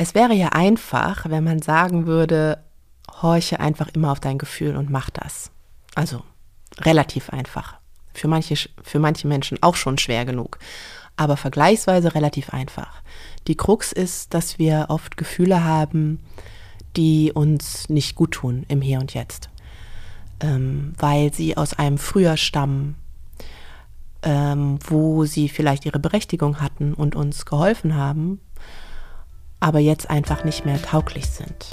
[0.00, 2.64] es wäre ja einfach, wenn man sagen würde,
[3.20, 5.50] horche einfach immer auf dein Gefühl und mach das.
[5.94, 6.22] Also
[6.78, 7.74] relativ einfach.
[8.14, 10.58] Für manche, für manche Menschen auch schon schwer genug,
[11.16, 13.02] aber vergleichsweise relativ einfach.
[13.46, 16.18] Die Krux ist, dass wir oft Gefühle haben,
[16.96, 19.50] die uns nicht gut tun im Hier und Jetzt,
[20.40, 22.96] ähm, weil sie aus einem früher stammen,
[24.22, 28.40] ähm, wo sie vielleicht ihre Berechtigung hatten und uns geholfen haben,
[29.60, 31.66] aber jetzt einfach nicht mehr tauglich sind.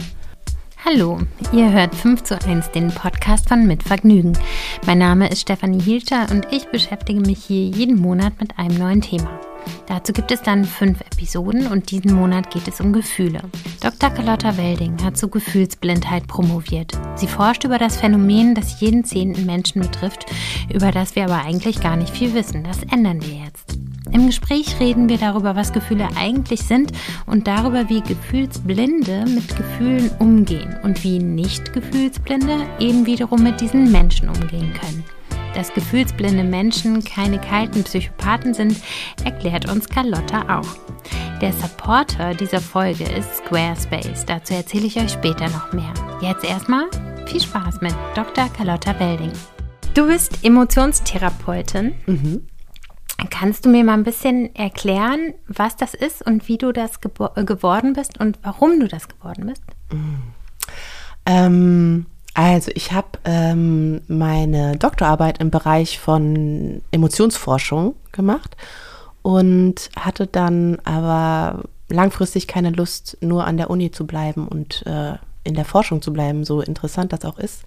[0.86, 1.20] Hallo,
[1.52, 4.38] ihr hört 5 zu 1, den Podcast von Mit Vergnügen.
[4.86, 9.02] Mein Name ist Stefanie Hielscher und ich beschäftige mich hier jeden Monat mit einem neuen
[9.02, 9.40] Thema.
[9.88, 13.42] Dazu gibt es dann fünf Episoden und diesen Monat geht es um Gefühle.
[13.82, 14.10] Dr.
[14.10, 16.94] Carlotta Welding hat zu Gefühlsblindheit promoviert.
[17.16, 20.26] Sie forscht über das Phänomen, das jeden zehnten Menschen betrifft,
[20.74, 22.64] über das wir aber eigentlich gar nicht viel wissen.
[22.64, 23.87] Das ändern wir jetzt.
[24.12, 26.92] Im Gespräch reden wir darüber, was Gefühle eigentlich sind
[27.26, 34.30] und darüber, wie Gefühlsblinde mit Gefühlen umgehen und wie Nicht-Gefühlsblinde eben wiederum mit diesen Menschen
[34.30, 35.04] umgehen können.
[35.56, 38.78] Dass gefühlsblinde Menschen keine kalten Psychopathen sind,
[39.24, 40.78] erklärt uns Carlotta auch.
[41.42, 44.26] Der Supporter dieser Folge ist Squarespace.
[44.26, 45.94] Dazu erzähle ich euch später noch mehr.
[46.22, 46.86] Jetzt erstmal
[47.26, 48.50] viel Spaß mit Dr.
[48.50, 49.32] Carlotta Welding.
[49.94, 51.94] Du bist Emotionstherapeutin.
[52.06, 52.48] Mhm.
[53.30, 57.94] Kannst du mir mal ein bisschen erklären, was das ist und wie du das geworden
[57.94, 59.64] bist und warum du das geworden bist?
[59.92, 60.22] Mhm.
[61.26, 68.56] Ähm, also ich habe ähm, meine Doktorarbeit im Bereich von Emotionsforschung gemacht
[69.24, 75.16] und hatte dann aber langfristig keine Lust, nur an der Uni zu bleiben und äh,
[75.44, 77.64] in der Forschung zu bleiben, so interessant das auch ist.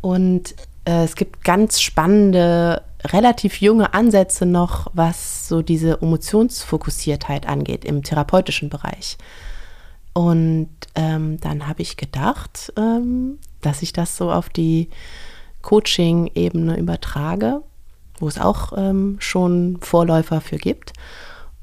[0.00, 7.84] Und äh, es gibt ganz spannende, relativ junge Ansätze noch, was so diese Emotionsfokussiertheit angeht
[7.84, 9.16] im therapeutischen Bereich.
[10.12, 14.88] Und ähm, dann habe ich gedacht, ähm, dass ich das so auf die
[15.62, 17.62] Coaching-Ebene übertrage,
[18.18, 20.92] wo es auch ähm, schon Vorläufer für gibt.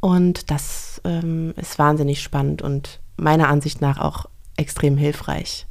[0.02, 4.26] Und das ähm, ist wahnsinnig spannend und meiner Ansicht nach auch
[4.58, 5.66] extrem hilfreich.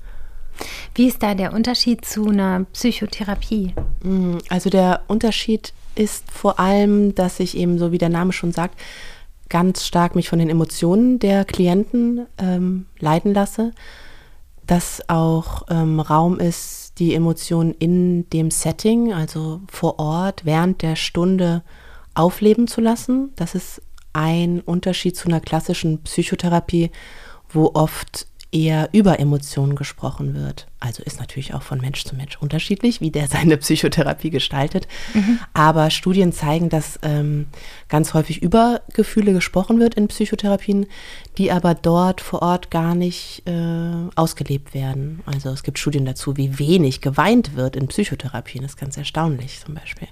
[0.94, 3.74] Wie ist da der Unterschied zu einer Psychotherapie?
[4.02, 8.52] Mm, also der Unterschied ist vor allem, dass ich eben, so wie der Name schon
[8.52, 8.78] sagt,
[9.48, 13.72] ganz stark mich von den Emotionen der Klienten ähm, leiten lasse
[14.66, 20.96] dass auch ähm, Raum ist, die Emotionen in dem Setting, also vor Ort, während der
[20.96, 21.62] Stunde
[22.14, 23.32] aufleben zu lassen.
[23.36, 26.90] Das ist ein Unterschied zu einer klassischen Psychotherapie,
[27.48, 30.66] wo oft eher über Emotionen gesprochen wird.
[30.78, 34.86] Also ist natürlich auch von Mensch zu Mensch unterschiedlich, wie der seine Psychotherapie gestaltet.
[35.14, 35.38] Mhm.
[35.54, 37.46] Aber Studien zeigen, dass ähm,
[37.88, 40.86] ganz häufig über Gefühle gesprochen wird in Psychotherapien,
[41.38, 45.20] die aber dort vor Ort gar nicht äh, ausgelebt werden.
[45.24, 48.62] Also es gibt Studien dazu, wie wenig geweint wird in Psychotherapien.
[48.62, 50.08] Das ist ganz erstaunlich zum Beispiel.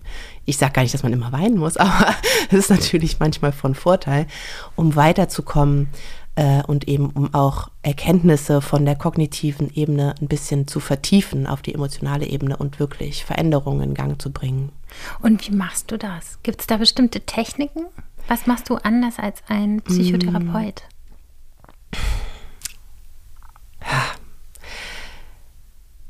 [0.47, 2.15] Ich sage gar nicht, dass man immer weinen muss, aber
[2.51, 4.27] es ist natürlich manchmal von Vorteil,
[4.77, 5.89] um weiterzukommen
[6.41, 11.61] äh, und eben um auch Erkenntnisse von der kognitiven Ebene ein bisschen zu vertiefen auf
[11.61, 14.73] die emotionale Ebene und wirklich Veränderungen in Gang zu bringen.
[15.21, 16.39] Und wie machst du das?
[16.43, 17.85] Gibt es da bestimmte Techniken?
[18.27, 20.83] Was machst du anders als ein Psychotherapeut?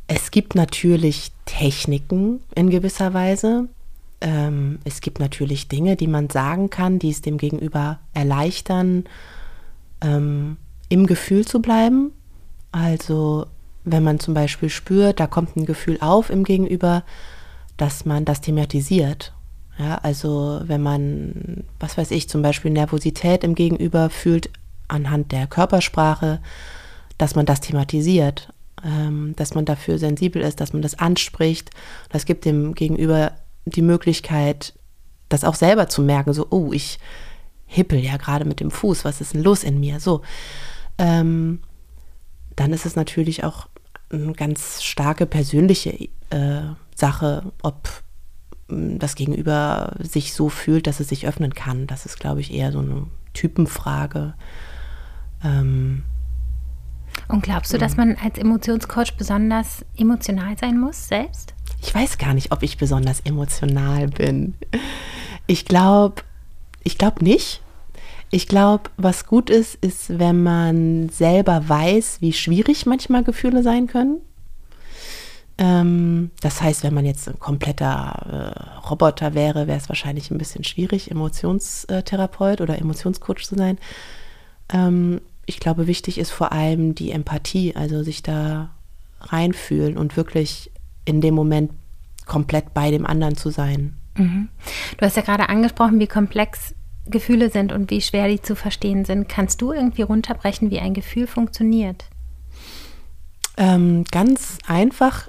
[0.06, 3.68] Es gibt natürlich Techniken in gewisser Weise.
[4.20, 9.04] Ähm, es gibt natürlich Dinge, die man sagen kann, die es dem Gegenüber erleichtern,
[10.00, 10.56] ähm,
[10.88, 12.12] im Gefühl zu bleiben.
[12.72, 13.46] Also
[13.84, 17.02] wenn man zum Beispiel spürt, da kommt ein Gefühl auf im Gegenüber,
[17.76, 19.32] dass man das thematisiert.
[19.78, 24.50] Ja, also wenn man, was weiß ich, zum Beispiel Nervosität im Gegenüber fühlt
[24.88, 26.40] anhand der Körpersprache,
[27.16, 28.52] dass man das thematisiert,
[28.84, 31.70] ähm, dass man dafür sensibel ist, dass man das anspricht.
[32.10, 33.32] Das gibt dem Gegenüber
[33.64, 34.74] die Möglichkeit,
[35.30, 36.98] das auch selber zu merken, so, oh, ich
[37.70, 40.00] hippel ja gerade mit dem Fuß, was ist denn los in mir?
[40.00, 40.22] So,
[40.98, 41.60] ähm,
[42.56, 43.68] dann ist es natürlich auch
[44.12, 46.62] eine ganz starke persönliche äh,
[46.96, 47.88] Sache, ob
[48.68, 51.86] hm, das Gegenüber sich so fühlt, dass es sich öffnen kann.
[51.86, 54.34] Das ist, glaube ich, eher so eine Typenfrage.
[55.44, 56.02] Ähm,
[57.28, 61.54] und glaubst du, dass man als Emotionscoach besonders emotional sein muss selbst?
[61.80, 64.54] Ich weiß gar nicht, ob ich besonders emotional bin.
[65.46, 66.22] Ich glaube,
[66.82, 67.62] ich glaube nicht.
[68.30, 73.88] Ich glaube, was gut ist, ist, wenn man selber weiß, wie schwierig manchmal Gefühle sein
[73.88, 74.20] können.
[75.58, 80.38] Ähm, das heißt, wenn man jetzt ein kompletter äh, Roboter wäre, wäre es wahrscheinlich ein
[80.38, 83.78] bisschen schwierig, Emotionstherapeut oder Emotionscoach zu sein.
[84.72, 88.70] Ähm, ich glaube, wichtig ist vor allem die Empathie, also sich da
[89.20, 90.70] reinfühlen und wirklich
[91.04, 91.72] in dem Moment
[92.26, 93.96] komplett bei dem anderen zu sein.
[94.16, 94.48] Mhm.
[94.96, 96.74] Du hast ja gerade angesprochen, wie komplex
[97.10, 99.28] Gefühle sind und wie schwer die zu verstehen sind.
[99.28, 102.06] Kannst du irgendwie runterbrechen, wie ein Gefühl funktioniert?
[103.56, 105.28] Ähm, ganz einfach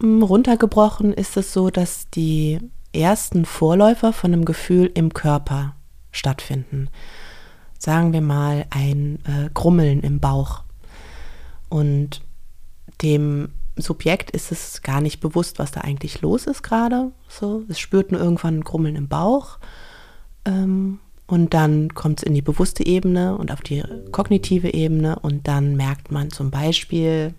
[0.00, 2.58] hm, runtergebrochen ist es so, dass die
[2.92, 5.74] ersten Vorläufer von einem Gefühl im Körper
[6.10, 6.88] stattfinden.
[7.78, 10.62] Sagen wir mal ein äh, Grummeln im Bauch.
[11.68, 12.22] Und
[13.02, 17.12] dem Subjekt ist es gar nicht bewusst, was da eigentlich los ist gerade.
[17.28, 19.58] So, es spürt nur irgendwann ein Grummeln im Bauch.
[20.44, 20.98] Ähm,
[21.28, 25.18] und dann kommt es in die bewusste Ebene und auf die kognitive Ebene.
[25.18, 27.34] Und dann merkt man zum Beispiel,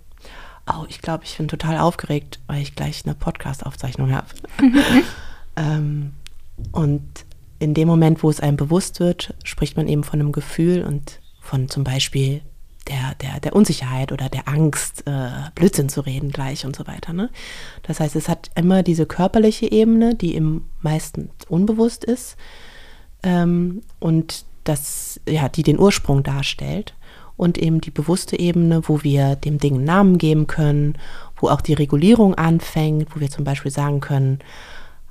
[0.71, 4.27] oh, ich glaube, ich bin total aufgeregt, weil ich gleich eine Podcast-Aufzeichnung habe.
[5.55, 6.13] ähm,
[6.71, 7.01] und
[7.57, 11.19] in dem Moment, wo es einem bewusst wird, spricht man eben von einem Gefühl und
[11.41, 12.41] von zum Beispiel
[12.87, 17.11] der, der, der Unsicherheit oder der Angst, äh, Blödsinn zu reden gleich und so weiter.
[17.11, 17.31] Ne?
[17.81, 22.37] Das heißt, es hat immer diese körperliche Ebene, die im meisten unbewusst ist
[23.23, 26.93] ähm, und das, ja, die den Ursprung darstellt.
[27.37, 30.97] Und eben die bewusste Ebene, wo wir dem Ding einen Namen geben können,
[31.37, 34.39] wo auch die Regulierung anfängt, wo wir zum Beispiel sagen können,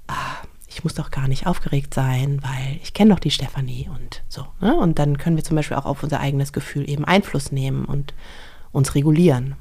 [0.08, 0.36] ah,
[0.68, 4.46] ich muss doch gar nicht aufgeregt sein, weil ich kenne doch die Stefanie und so.
[4.60, 4.76] Ne?
[4.76, 8.12] Und dann können wir zum Beispiel auch auf unser eigenes Gefühl eben Einfluss nehmen und
[8.72, 9.56] uns regulieren.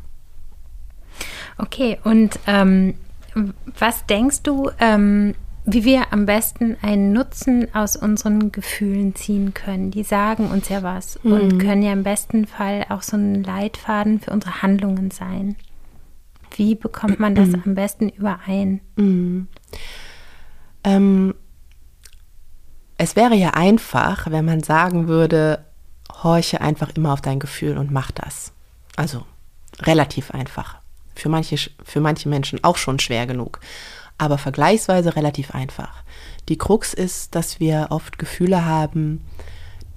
[1.58, 2.96] Okay, und ähm,
[3.80, 5.36] was denkst du, ähm,
[5.70, 9.92] wie wir am besten einen Nutzen aus unseren Gefühlen ziehen können?
[9.92, 11.32] Die sagen uns ja was mhm.
[11.34, 15.58] und können ja im besten Fall auch so ein Leitfaden für unsere Handlungen sein.
[16.56, 17.64] Wie bekommt man das mhm.
[17.66, 18.80] am besten überein?
[18.96, 19.50] Mhm.
[20.86, 21.36] Ähm,
[22.98, 25.66] es wäre ja einfach, wenn man sagen würde,
[26.24, 28.54] horche einfach immer auf dein Gefühl und mach das.
[28.96, 29.26] Also
[29.82, 30.78] relativ einfach.
[31.14, 33.60] Für manche, für manche Menschen auch schon schwer genug,
[34.18, 36.04] aber vergleichsweise relativ einfach.
[36.50, 39.22] Die Krux ist, dass wir oft Gefühle haben,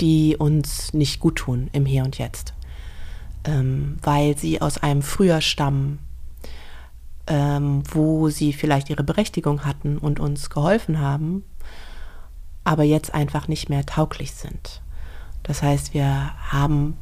[0.00, 2.54] die uns nicht gut tun im Hier und Jetzt,
[3.44, 5.98] ähm, weil sie aus einem früher stammen,
[7.26, 11.44] ähm, wo sie vielleicht ihre Berechtigung hatten und uns geholfen haben,
[12.64, 14.82] aber jetzt einfach nicht mehr tauglich sind.
[15.42, 16.96] Das heißt, wir haben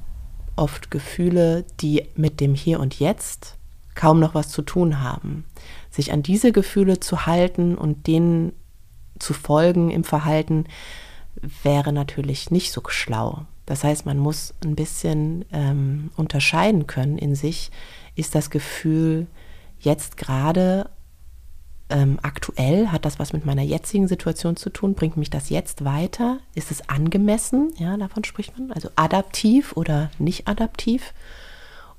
[0.57, 3.57] oft Gefühle, die mit dem Hier und Jetzt
[3.95, 5.45] kaum noch was zu tun haben.
[5.99, 8.53] Sich an diese Gefühle zu halten und denen
[9.19, 10.67] zu folgen im Verhalten
[11.65, 13.47] wäre natürlich nicht so schlau.
[13.67, 17.73] Das heißt, man muss ein bisschen ähm, unterscheiden können in sich,
[18.15, 19.27] ist das Gefühl
[19.81, 20.89] jetzt gerade
[21.91, 22.93] ähm, aktuell?
[22.93, 24.95] Hat das was mit meiner jetzigen Situation zu tun?
[24.95, 26.39] Bringt mich das jetzt weiter?
[26.55, 27.73] Ist es angemessen?
[27.77, 28.71] Ja, davon spricht man.
[28.71, 31.13] Also adaptiv oder nicht adaptiv?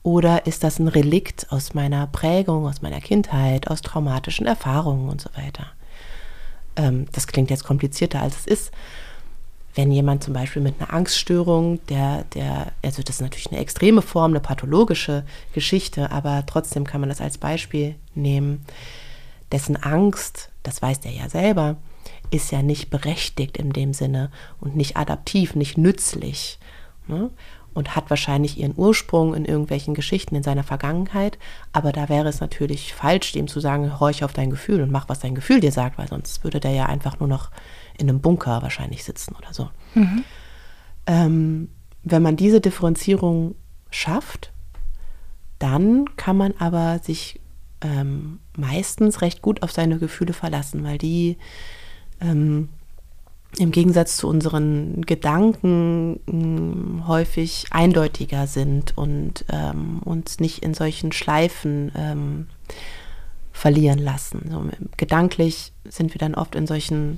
[0.09, 5.21] Oder ist das ein Relikt aus meiner Prägung, aus meiner Kindheit, aus traumatischen Erfahrungen und
[5.21, 5.67] so weiter?
[6.75, 8.71] Ähm, das klingt jetzt komplizierter, als es ist
[9.75, 14.01] wenn jemand zum Beispiel mit einer Angststörung, der, der, also das ist natürlich eine extreme
[14.01, 15.23] Form, eine pathologische
[15.53, 18.65] Geschichte, aber trotzdem kann man das als Beispiel nehmen,
[19.51, 21.77] dessen Angst, das weiß der ja selber,
[22.31, 26.57] ist ja nicht berechtigt in dem Sinne und nicht adaptiv, nicht nützlich.
[27.07, 27.29] Ne?
[27.73, 31.37] Und hat wahrscheinlich ihren Ursprung in irgendwelchen Geschichten in seiner Vergangenheit.
[31.71, 35.07] Aber da wäre es natürlich falsch, dem zu sagen, horch auf dein Gefühl und mach,
[35.07, 37.51] was dein Gefühl dir sagt, weil sonst würde der ja einfach nur noch
[37.97, 39.69] in einem Bunker wahrscheinlich sitzen oder so.
[39.93, 40.23] Mhm.
[41.05, 41.69] Ähm,
[42.03, 43.55] wenn man diese Differenzierung
[43.91, 44.51] schafft,
[45.59, 47.39] dann kann man aber sich
[47.81, 51.37] ähm, meistens recht gut auf seine Gefühle verlassen, weil die
[52.21, 52.69] ähm,
[53.57, 60.73] im Gegensatz zu unseren Gedanken mh, hm, häufig eindeutiger sind und ähm, uns nicht in
[60.73, 62.47] solchen Schleifen ähm,
[63.51, 64.49] verlieren lassen.
[64.51, 64.63] So,
[64.97, 67.17] gedanklich sind wir dann oft in solchen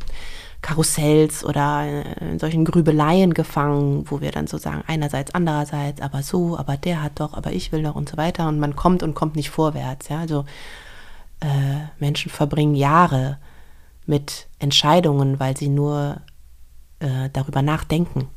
[0.62, 6.58] Karussells oder in solchen Grübeleien gefangen, wo wir dann so sagen, einerseits, andererseits, aber so,
[6.58, 8.48] aber der hat doch, aber ich will doch und so weiter.
[8.48, 10.10] Und man kommt und kommt nicht vorwärts.
[10.10, 10.20] Ja?
[10.20, 10.46] Also
[11.42, 13.38] äh, Menschen verbringen Jahre
[14.06, 16.22] mit Entscheidungen, weil sie nur
[17.00, 18.30] äh, darüber nachdenken.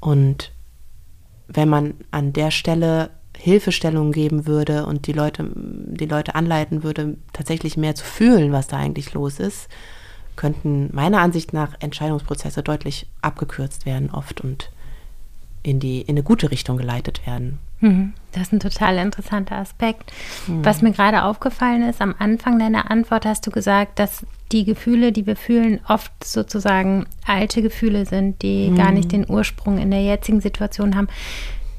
[0.00, 0.52] Und
[1.48, 7.16] wenn man an der Stelle Hilfestellung geben würde und die Leute, die Leute anleiten würde,
[7.32, 9.68] tatsächlich mehr zu fühlen, was da eigentlich los ist,
[10.36, 14.70] könnten meiner Ansicht nach Entscheidungsprozesse deutlich abgekürzt werden oft und
[15.62, 17.58] in, die, in eine gute Richtung geleitet werden.
[17.80, 18.12] Mhm.
[18.32, 20.12] Das ist ein total interessanter Aspekt.
[20.46, 20.64] Mhm.
[20.64, 25.12] Was mir gerade aufgefallen ist, am Anfang deiner Antwort hast du gesagt, dass die Gefühle,
[25.12, 28.76] die wir fühlen, oft sozusagen alte Gefühle sind, die mhm.
[28.76, 31.08] gar nicht den Ursprung in der jetzigen Situation haben.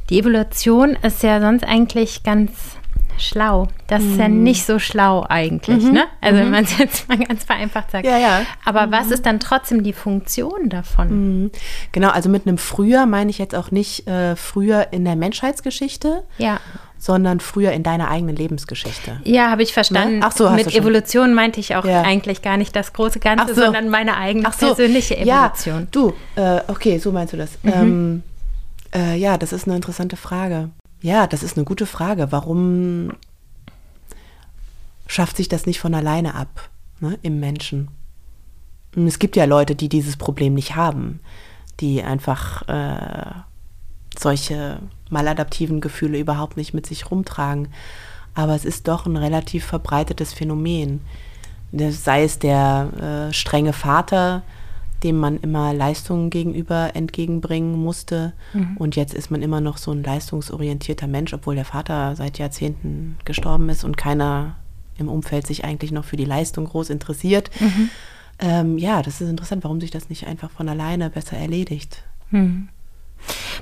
[0.09, 2.77] Die Evolution ist ja sonst eigentlich ganz
[3.17, 3.67] schlau.
[3.87, 4.43] Das ist ja mhm.
[4.43, 5.91] nicht so schlau eigentlich, mhm.
[5.91, 6.05] ne?
[6.21, 6.51] Also wenn mhm.
[6.51, 8.05] man es jetzt mal ganz vereinfacht sagt.
[8.05, 8.41] Ja, ja.
[8.65, 8.91] Aber mhm.
[8.91, 11.43] was ist dann trotzdem die Funktion davon?
[11.43, 11.51] Mhm.
[11.91, 16.23] Genau, also mit einem früher meine ich jetzt auch nicht äh, früher in der Menschheitsgeschichte.
[16.37, 16.59] Ja
[17.01, 19.21] sondern früher in deiner eigenen Lebensgeschichte.
[19.23, 20.19] Ja, habe ich verstanden.
[20.19, 20.25] Ne?
[20.25, 22.03] Ach so, Mit Evolution meinte ich auch ja.
[22.03, 23.61] eigentlich gar nicht das große Ganze, so.
[23.63, 24.67] sondern meine eigene so.
[24.67, 25.79] persönliche Evolution.
[25.81, 27.57] Ja, du, äh, okay, so meinst du das.
[27.63, 27.71] Mhm.
[27.73, 28.23] Ähm,
[28.93, 30.69] äh, ja, das ist eine interessante Frage.
[31.01, 32.31] Ja, das ist eine gute Frage.
[32.31, 33.13] Warum
[35.07, 37.89] schafft sich das nicht von alleine ab ne, im Menschen?
[38.95, 41.19] Und es gibt ja Leute, die dieses Problem nicht haben,
[41.79, 43.33] die einfach äh,
[44.17, 44.79] solche
[45.09, 47.69] maladaptiven Gefühle überhaupt nicht mit sich rumtragen.
[48.35, 51.01] Aber es ist doch ein relativ verbreitetes Phänomen.
[51.73, 54.43] Sei es der äh, strenge Vater,
[55.03, 58.33] dem man immer Leistungen gegenüber entgegenbringen musste.
[58.53, 58.77] Mhm.
[58.77, 63.17] Und jetzt ist man immer noch so ein leistungsorientierter Mensch, obwohl der Vater seit Jahrzehnten
[63.25, 64.57] gestorben ist und keiner
[64.97, 67.49] im Umfeld sich eigentlich noch für die Leistung groß interessiert.
[67.59, 67.89] Mhm.
[68.39, 72.03] Ähm, ja, das ist interessant, warum sich das nicht einfach von alleine besser erledigt.
[72.29, 72.69] Mhm.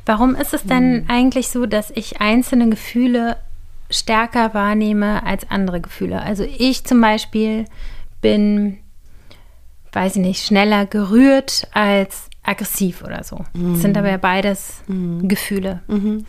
[0.05, 1.05] Warum ist es denn mhm.
[1.09, 3.37] eigentlich so, dass ich einzelne Gefühle
[3.89, 6.21] stärker wahrnehme als andere Gefühle?
[6.21, 7.65] Also ich zum Beispiel
[8.21, 8.77] bin
[9.93, 13.43] weiß ich nicht, schneller gerührt als aggressiv oder so.
[13.53, 13.73] Mhm.
[13.73, 15.27] Das sind aber ja beides mhm.
[15.27, 15.81] Gefühle.
[15.87, 16.25] Mhm.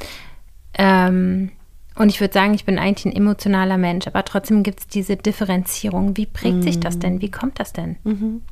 [0.75, 1.51] Ähm,
[1.97, 5.17] und ich würde sagen, ich bin eigentlich ein emotionaler Mensch, aber trotzdem gibt es diese
[5.17, 6.17] Differenzierung.
[6.17, 7.21] Wie prägt sich das denn?
[7.21, 7.97] Wie kommt das denn?
[8.05, 8.43] Mhm.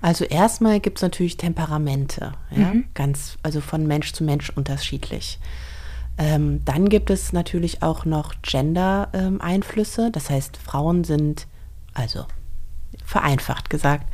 [0.00, 2.74] Also erstmal gibt es natürlich Temperamente, ja?
[2.74, 2.84] Mhm.
[2.94, 5.38] ganz, also von Mensch zu Mensch unterschiedlich.
[6.18, 10.06] Ähm, dann gibt es natürlich auch noch Gender-Einflüsse.
[10.06, 11.46] Ähm, das heißt, Frauen sind,
[11.94, 12.26] also
[13.04, 14.06] vereinfacht gesagt,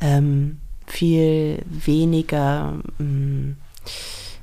[0.00, 3.56] ähm, viel weniger ähm,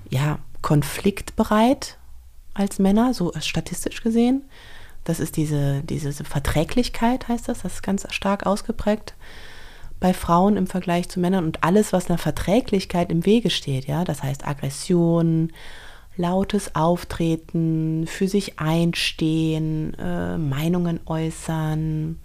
[0.09, 1.97] ja, konfliktbereit
[2.53, 4.43] als Männer, so statistisch gesehen.
[5.03, 9.13] Das ist diese, diese Verträglichkeit, heißt das, das ist ganz stark ausgeprägt
[9.99, 14.03] bei Frauen im Vergleich zu Männern und alles, was einer Verträglichkeit im Wege steht, ja,
[14.03, 15.51] das heißt Aggression,
[16.17, 22.19] lautes Auftreten, für sich einstehen, äh, Meinungen äußern,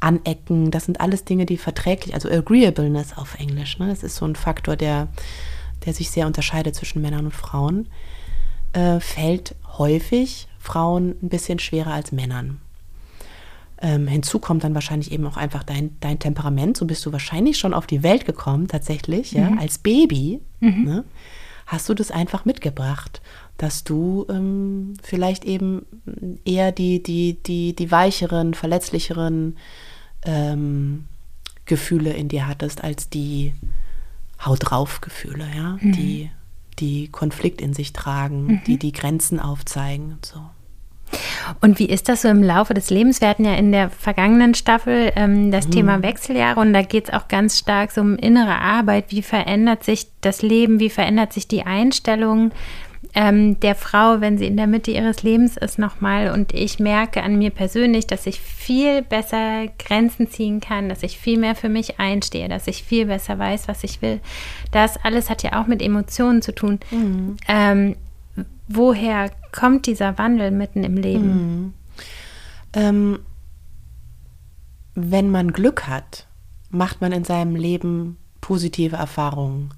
[0.00, 0.70] anecken.
[0.70, 3.78] Das sind alles Dinge, die verträglich, also Agreeableness auf Englisch.
[3.78, 3.88] Ne?
[3.88, 5.08] Das ist so ein Faktor, der,
[5.84, 7.88] der sich sehr unterscheidet zwischen Männern und Frauen.
[8.72, 12.60] Äh, fällt häufig Frauen ein bisschen schwerer als Männern.
[13.82, 16.76] Ähm, hinzu kommt dann wahrscheinlich eben auch einfach dein, dein Temperament.
[16.76, 19.58] So bist du wahrscheinlich schon auf die Welt gekommen, tatsächlich, ja, mhm.
[19.58, 20.40] als Baby.
[20.60, 20.84] Mhm.
[20.84, 21.04] Ne?
[21.66, 23.22] Hast du das einfach mitgebracht,
[23.56, 25.86] dass du ähm, vielleicht eben
[26.44, 29.56] eher die, die, die, die weicheren, verletzlicheren,
[30.24, 31.06] ähm,
[31.66, 33.54] Gefühle in dir hattest, als die
[34.44, 35.92] Haut drauf Gefühle, ja, mhm.
[35.92, 36.30] die,
[36.78, 38.60] die Konflikt in sich tragen, mhm.
[38.66, 40.40] die die Grenzen aufzeigen und so.
[41.60, 43.20] Und wie ist das so im Laufe des Lebens?
[43.20, 45.70] Wir hatten ja in der vergangenen Staffel ähm, das mhm.
[45.72, 49.06] Thema Wechseljahre und da geht es auch ganz stark so um innere Arbeit.
[49.08, 50.78] Wie verändert sich das Leben?
[50.80, 52.52] Wie verändert sich die Einstellung?
[53.14, 56.30] Ähm, der Frau, wenn sie in der Mitte ihres Lebens ist, nochmal.
[56.30, 61.18] Und ich merke an mir persönlich, dass ich viel besser Grenzen ziehen kann, dass ich
[61.18, 64.20] viel mehr für mich einstehe, dass ich viel besser weiß, was ich will.
[64.70, 66.78] Das alles hat ja auch mit Emotionen zu tun.
[66.90, 67.36] Mhm.
[67.48, 67.96] Ähm,
[68.68, 71.32] woher kommt dieser Wandel mitten im Leben?
[71.32, 71.74] Mhm.
[72.72, 73.18] Ähm,
[74.94, 76.26] wenn man Glück hat,
[76.70, 79.70] macht man in seinem Leben positive Erfahrungen.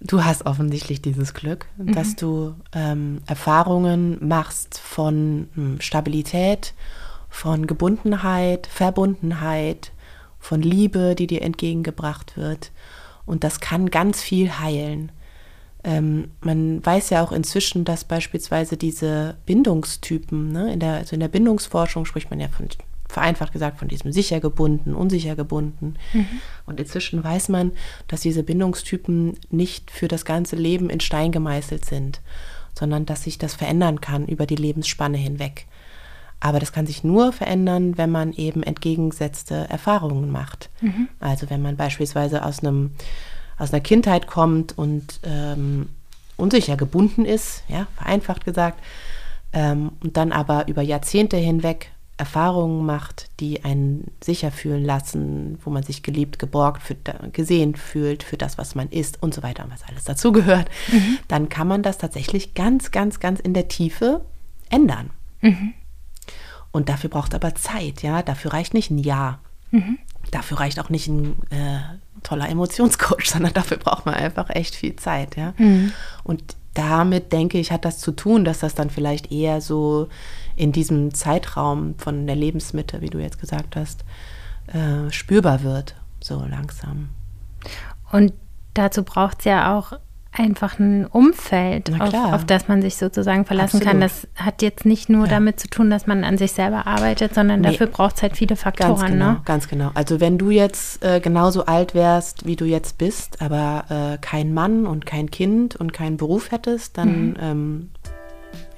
[0.00, 1.92] Du hast offensichtlich dieses Glück, mhm.
[1.92, 6.74] dass du ähm, Erfahrungen machst von hm, Stabilität,
[7.28, 9.92] von Gebundenheit, Verbundenheit,
[10.38, 12.72] von Liebe, die dir entgegengebracht wird.
[13.24, 15.10] Und das kann ganz viel heilen.
[15.82, 21.20] Ähm, man weiß ja auch inzwischen, dass beispielsweise diese Bindungstypen, ne, in, der, also in
[21.20, 22.68] der Bindungsforschung spricht man ja von
[23.08, 25.94] vereinfacht gesagt von diesem sicher gebunden, unsicher gebunden.
[26.12, 26.26] Mhm.
[26.66, 27.72] Und inzwischen weiß man,
[28.08, 32.20] dass diese Bindungstypen nicht für das ganze Leben in Stein gemeißelt sind,
[32.78, 35.66] sondern dass sich das verändern kann über die Lebensspanne hinweg.
[36.40, 40.68] Aber das kann sich nur verändern, wenn man eben entgegengesetzte Erfahrungen macht.
[40.80, 41.08] Mhm.
[41.18, 42.92] Also wenn man beispielsweise aus einem
[43.58, 45.88] aus einer Kindheit kommt und ähm,
[46.36, 48.78] unsicher gebunden ist, ja, vereinfacht gesagt,
[49.52, 55.70] ähm, und dann aber über Jahrzehnte hinweg Erfahrungen macht, die einen sicher fühlen lassen, wo
[55.70, 56.96] man sich geliebt, geborgt, für,
[57.32, 61.18] gesehen fühlt für das, was man ist und so weiter und was alles dazugehört, mhm.
[61.28, 64.24] dann kann man das tatsächlich ganz, ganz, ganz in der Tiefe
[64.70, 65.10] ändern.
[65.42, 65.74] Mhm.
[66.70, 68.22] Und dafür braucht aber Zeit, ja.
[68.22, 69.40] Dafür reicht nicht ein Jahr.
[69.70, 69.98] Mhm.
[70.30, 71.80] Dafür reicht auch nicht ein äh,
[72.22, 75.52] toller Emotionscoach, sondern dafür braucht man einfach echt viel Zeit, ja.
[75.58, 75.92] Mhm.
[76.24, 80.08] Und damit denke ich, hat das zu tun, dass das dann vielleicht eher so
[80.56, 84.04] in diesem Zeitraum von der Lebensmitte, wie du jetzt gesagt hast,
[84.66, 87.10] äh, spürbar wird, so langsam.
[88.10, 88.32] Und
[88.74, 89.92] dazu braucht es ja auch
[90.38, 93.92] einfach ein Umfeld, auf, auf, das man sich sozusagen verlassen Absolut.
[93.92, 94.00] kann.
[94.00, 95.30] Das hat jetzt nicht nur ja.
[95.30, 97.70] damit zu tun, dass man an sich selber arbeitet, sondern nee.
[97.70, 98.96] dafür braucht es halt viele Faktoren.
[98.96, 99.40] Ganz genau, ne?
[99.44, 99.90] ganz genau.
[99.94, 104.52] Also wenn du jetzt äh, genauso alt wärst, wie du jetzt bist, aber äh, kein
[104.52, 107.36] Mann und kein Kind und keinen Beruf hättest, dann mhm.
[107.40, 107.90] ähm,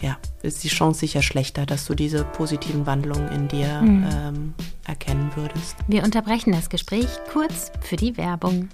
[0.01, 4.09] ja, ist die Chance sicher schlechter, dass du diese positiven Wandlungen in dir mhm.
[4.13, 4.55] ähm,
[4.87, 5.77] erkennen würdest.
[5.87, 8.69] Wir unterbrechen das Gespräch kurz für die Werbung.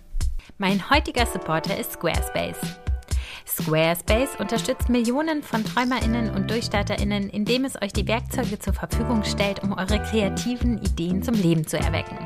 [0.59, 2.59] Mein heutiger Supporter ist Squarespace.
[3.47, 9.63] Squarespace unterstützt Millionen von Träumerinnen und Durchstarterinnen, indem es euch die Werkzeuge zur Verfügung stellt,
[9.63, 12.19] um eure kreativen Ideen zum Leben zu erwecken.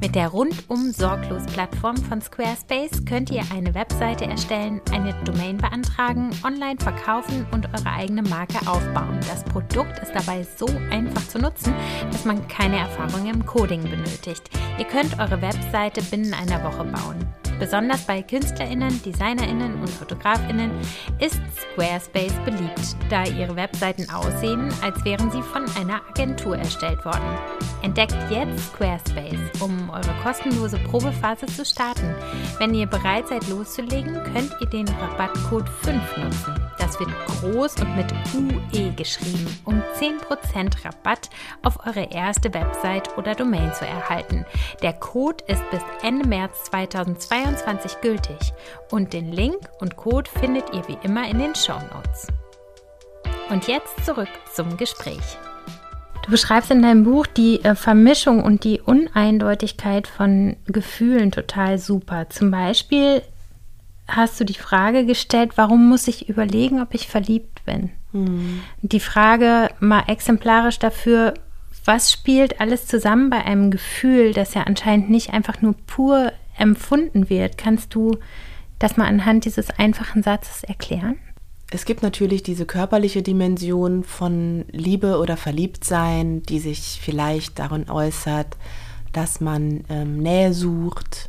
[0.00, 6.30] Mit der rundum sorglos Plattform von Squarespace könnt ihr eine Webseite erstellen, eine Domain beantragen,
[6.44, 9.18] online verkaufen und eure eigene Marke aufbauen.
[9.28, 11.74] Das Produkt ist dabei so einfach zu nutzen,
[12.12, 14.48] dass man keine Erfahrung im Coding benötigt.
[14.78, 17.26] Ihr könnt eure Webseite binnen einer Woche bauen.
[17.58, 20.70] Besonders bei KünstlerInnen, DesignerInnen und FotografInnen
[21.18, 27.36] ist Squarespace beliebt, da ihre Webseiten aussehen, als wären sie von einer Agentur erstellt worden.
[27.82, 32.14] Entdeckt jetzt Squarespace, um eure kostenlose Probephase zu starten.
[32.58, 36.54] Wenn ihr bereit seid loszulegen, könnt ihr den Rabattcode 5 nutzen.
[36.78, 41.30] Das wird groß und mit UE geschrieben, um 10% Rabatt
[41.62, 44.44] auf eure erste Website oder Domain zu erhalten.
[44.82, 48.52] Der Code ist bis Ende März 2022 gültig
[48.90, 52.28] und den Link und Code findet ihr wie immer in den Show Notes.
[53.50, 55.38] Und jetzt zurück zum Gespräch.
[56.28, 62.28] Du beschreibst in deinem Buch die äh, Vermischung und die Uneindeutigkeit von Gefühlen total super.
[62.28, 63.22] Zum Beispiel
[64.06, 67.88] hast du die Frage gestellt, warum muss ich überlegen, ob ich verliebt bin?
[68.12, 68.60] Hm.
[68.82, 71.32] Die Frage mal exemplarisch dafür,
[71.86, 77.30] was spielt alles zusammen bei einem Gefühl, das ja anscheinend nicht einfach nur pur empfunden
[77.30, 77.56] wird?
[77.56, 78.18] Kannst du
[78.78, 81.16] das mal anhand dieses einfachen Satzes erklären?
[81.70, 88.56] Es gibt natürlich diese körperliche Dimension von Liebe oder Verliebtsein, die sich vielleicht darin äußert,
[89.12, 91.28] dass man ähm, Nähe sucht,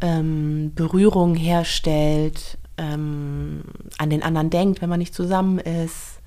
[0.00, 3.62] ähm, Berührung herstellt, ähm,
[3.98, 6.20] an den anderen denkt, wenn man nicht zusammen ist,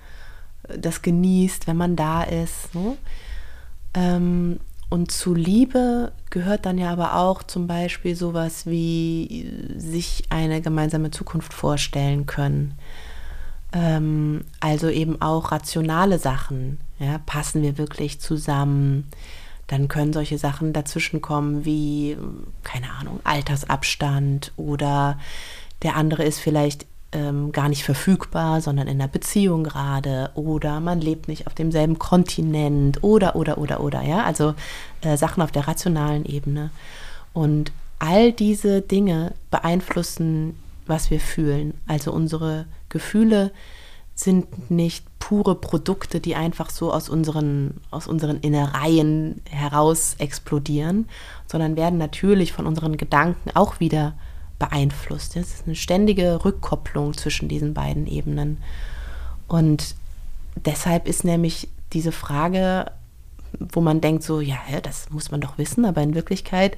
[0.78, 2.70] das genießt, wenn man da ist.
[2.74, 2.98] Ne?
[4.90, 11.10] Und zu Liebe gehört dann ja aber auch zum Beispiel sowas wie sich eine gemeinsame
[11.10, 12.76] Zukunft vorstellen können.
[13.74, 16.80] Ähm, also eben auch rationale Sachen.
[17.00, 17.20] Ja?
[17.26, 19.10] Passen wir wirklich zusammen?
[19.68, 22.18] dann können solche Sachen dazwischenkommen wie,
[22.64, 25.18] keine Ahnung, Altersabstand oder
[25.82, 31.00] der andere ist vielleicht ähm, gar nicht verfügbar, sondern in einer Beziehung gerade oder man
[31.00, 34.54] lebt nicht auf demselben Kontinent oder, oder, oder, oder, ja, also
[35.02, 36.72] äh, Sachen auf der rationalen Ebene.
[37.34, 41.74] Und all diese Dinge beeinflussen, was wir fühlen.
[41.88, 43.52] Also unsere Gefühle
[44.16, 51.10] sind nicht pure Produkte, die einfach so aus unseren, aus unseren Innereien heraus explodieren,
[51.48, 54.14] sondern werden natürlich von unseren Gedanken auch wieder
[54.60, 55.36] beeinflusst.
[55.36, 58.58] Es ist eine ständige Rückkopplung zwischen diesen beiden Ebenen.
[59.48, 59.96] Und
[60.66, 62.92] deshalb ist nämlich diese Frage,
[63.60, 66.78] wo man denkt, so, ja, das muss man doch wissen, aber in Wirklichkeit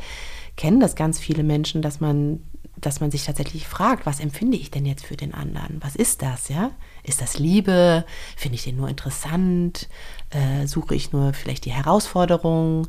[0.55, 2.41] kennen das ganz viele Menschen, dass man
[2.77, 5.81] dass man sich tatsächlich fragt, was empfinde ich denn jetzt für den anderen?
[5.81, 6.71] Was ist das, ja?
[7.03, 8.05] Ist das Liebe?
[8.35, 9.87] Finde ich den nur interessant?
[10.29, 12.87] Äh, suche ich nur vielleicht die Herausforderung?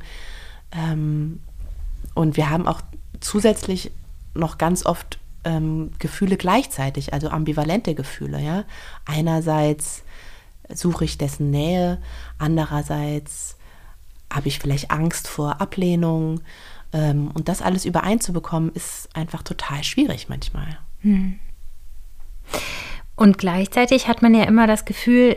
[0.72, 1.40] Ähm,
[2.14, 2.80] und wir haben auch
[3.20, 3.92] zusätzlich
[4.34, 8.64] noch ganz oft ähm, Gefühle gleichzeitig, also ambivalente Gefühle, ja?
[9.04, 10.02] Einerseits
[10.72, 11.98] suche ich dessen Nähe,
[12.38, 13.56] andererseits
[14.32, 16.40] habe ich vielleicht Angst vor Ablehnung
[16.92, 20.78] und das alles übereinzubekommen, ist einfach total schwierig manchmal.
[21.00, 21.38] Hm.
[23.16, 25.36] Und gleichzeitig hat man ja immer das Gefühl,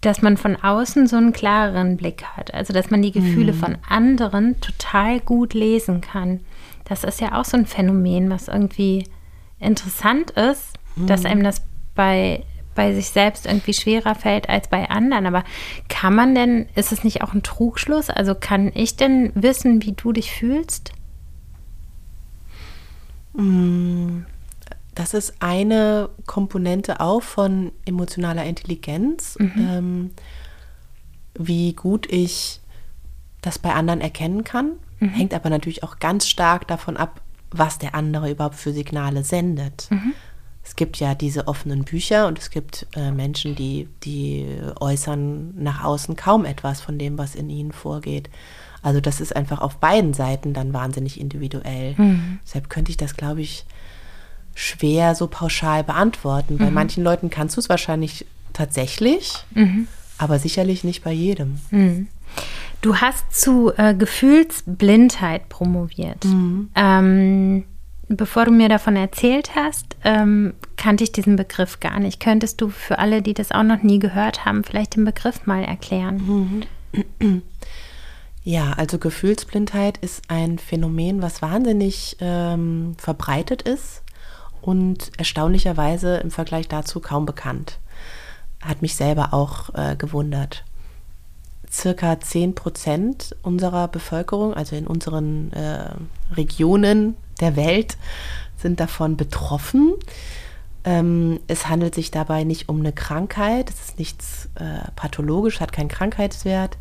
[0.00, 2.52] dass man von außen so einen klareren Blick hat.
[2.52, 3.56] Also, dass man die Gefühle mhm.
[3.56, 6.40] von anderen total gut lesen kann.
[6.84, 9.06] Das ist ja auch so ein Phänomen, was irgendwie
[9.58, 11.06] interessant ist, mhm.
[11.06, 11.62] dass einem das
[11.94, 12.44] bei
[12.74, 15.26] bei sich selbst irgendwie schwerer fällt als bei anderen.
[15.26, 15.44] Aber
[15.88, 18.10] kann man denn, ist es nicht auch ein Trugschluss?
[18.10, 20.92] Also kann ich denn wissen, wie du dich fühlst?
[23.34, 24.22] Mm,
[24.94, 29.52] das ist eine Komponente auch von emotionaler Intelligenz, mhm.
[29.56, 30.10] ähm,
[31.36, 32.60] wie gut ich
[33.42, 34.72] das bei anderen erkennen kann.
[35.00, 35.08] Mhm.
[35.08, 39.88] Hängt aber natürlich auch ganz stark davon ab, was der andere überhaupt für Signale sendet.
[39.90, 40.14] Mhm.
[40.64, 44.46] Es gibt ja diese offenen Bücher und es gibt äh, Menschen, die, die
[44.80, 48.30] äußern nach außen kaum etwas von dem, was in ihnen vorgeht.
[48.82, 51.94] Also das ist einfach auf beiden Seiten dann wahnsinnig individuell.
[51.96, 52.38] Mhm.
[52.44, 53.64] Deshalb könnte ich das, glaube ich,
[54.54, 56.58] schwer so pauschal beantworten.
[56.58, 56.74] Bei mhm.
[56.74, 59.88] manchen Leuten kannst du es wahrscheinlich tatsächlich, mhm.
[60.16, 61.60] aber sicherlich nicht bei jedem.
[61.70, 62.08] Mhm.
[62.80, 66.24] Du hast zu äh, Gefühlsblindheit promoviert.
[66.24, 66.70] Mhm.
[66.74, 67.64] Ähm,
[68.16, 72.20] bevor du mir davon erzählt hast, ähm, kannte ich diesen Begriff gar nicht.
[72.20, 75.64] Könntest du für alle, die das auch noch nie gehört haben, vielleicht den Begriff mal
[75.64, 76.66] erklären?
[77.20, 77.42] Mhm.
[78.46, 84.02] Ja, also Gefühlsblindheit ist ein Phänomen, was wahnsinnig ähm, verbreitet ist
[84.60, 87.78] und erstaunlicherweise im Vergleich dazu kaum bekannt.
[88.60, 90.62] Hat mich selber auch äh, gewundert
[91.74, 95.90] circa 10 Prozent unserer Bevölkerung, also in unseren äh,
[96.34, 97.96] Regionen der Welt,
[98.56, 99.94] sind davon betroffen.
[100.84, 105.72] Ähm, es handelt sich dabei nicht um eine Krankheit, es ist nichts äh, pathologisch, hat
[105.72, 106.76] keinen Krankheitswert.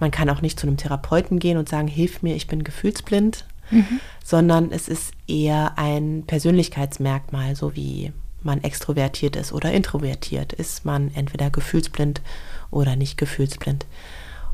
[0.00, 3.44] Man kann auch nicht zu einem Therapeuten gehen und sagen, hilf mir, ich bin gefühlsblind,
[3.70, 4.00] mhm.
[4.24, 8.12] sondern es ist eher ein Persönlichkeitsmerkmal, so wie
[8.42, 12.22] man extrovertiert ist oder introvertiert, ist man entweder gefühlsblind
[12.70, 13.86] oder nicht gefühlsblind.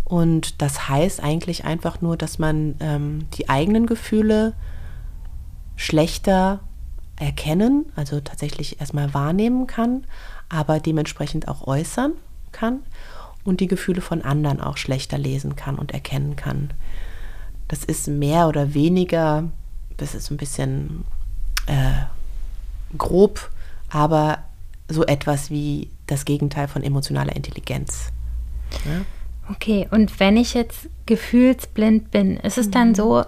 [0.04, 4.54] Und das heißt eigentlich einfach nur, dass man ähm, die eigenen Gefühle
[5.76, 6.60] schlechter
[7.16, 10.04] erkennen, also tatsächlich erstmal wahrnehmen kann,
[10.48, 12.12] aber dementsprechend auch äußern
[12.52, 12.80] kann
[13.44, 16.70] und die Gefühle von anderen auch schlechter lesen kann und erkennen kann.
[17.68, 19.44] Das ist mehr oder weniger,
[19.96, 21.04] das ist ein bisschen
[21.66, 22.04] äh,
[22.96, 23.50] grob,
[23.88, 24.38] aber
[24.88, 28.12] so etwas wie das Gegenteil von emotionaler Intelligenz.
[28.84, 29.04] Ja?
[29.50, 32.72] Okay, und wenn ich jetzt gefühlsblind bin, ist es mhm.
[32.72, 33.24] dann so,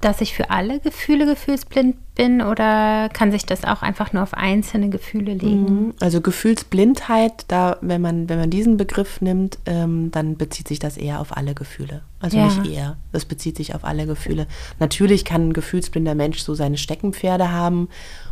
[0.00, 4.32] dass ich für alle Gefühle gefühlsblind bin oder kann sich das auch einfach nur auf
[4.32, 5.86] einzelne Gefühle legen?
[5.86, 5.94] Mhm.
[6.00, 10.96] Also Gefühlsblindheit, da, wenn man, wenn man diesen Begriff nimmt, ähm, dann bezieht sich das
[10.96, 12.02] eher auf alle Gefühle.
[12.18, 12.46] Also ja.
[12.46, 12.96] nicht eher.
[13.12, 14.46] Das bezieht sich auf alle Gefühle.
[14.78, 17.88] Natürlich kann ein gefühlsblinder Mensch so seine Steckenpferde haben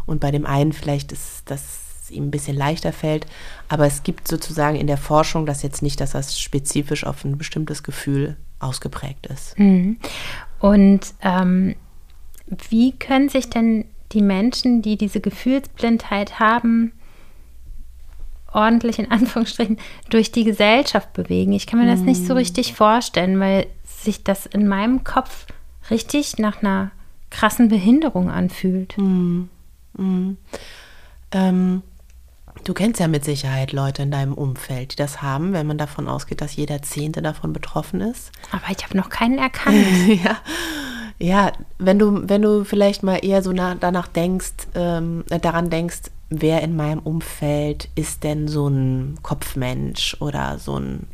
[0.06, 3.26] und bei dem einen vielleicht ist das ihm ein bisschen leichter fällt.
[3.68, 7.36] Aber es gibt sozusagen in der Forschung das jetzt nicht, dass das spezifisch auf ein
[7.36, 9.58] bestimmtes Gefühl ausgeprägt ist.
[9.58, 9.98] Mhm.
[10.60, 11.76] Und ähm,
[12.68, 16.92] wie können sich denn die Menschen, die diese Gefühlsblindheit haben,
[18.52, 19.78] ordentlich in Anführungsstrichen
[20.10, 21.52] durch die Gesellschaft bewegen?
[21.52, 22.38] Ich kann mir das nicht so mhm.
[22.38, 25.46] richtig vorstellen, weil sich das in meinem Kopf
[25.90, 26.90] richtig nach einer
[27.30, 28.96] krassen Behinderung anfühlt.
[28.98, 29.48] Mhm.
[29.96, 30.36] Mhm.
[31.32, 31.82] Ähm,
[32.64, 36.08] Du kennst ja mit Sicherheit Leute in deinem Umfeld, die das haben, wenn man davon
[36.08, 38.30] ausgeht, dass jeder Zehnte davon betroffen ist.
[38.50, 39.86] Aber ich habe noch keinen erkannt.
[40.08, 40.36] ja.
[41.20, 46.02] Ja, wenn du, wenn du vielleicht mal eher so nach, danach denkst, ähm, daran denkst,
[46.30, 51.08] wer in meinem Umfeld ist denn so ein Kopfmensch oder so ein,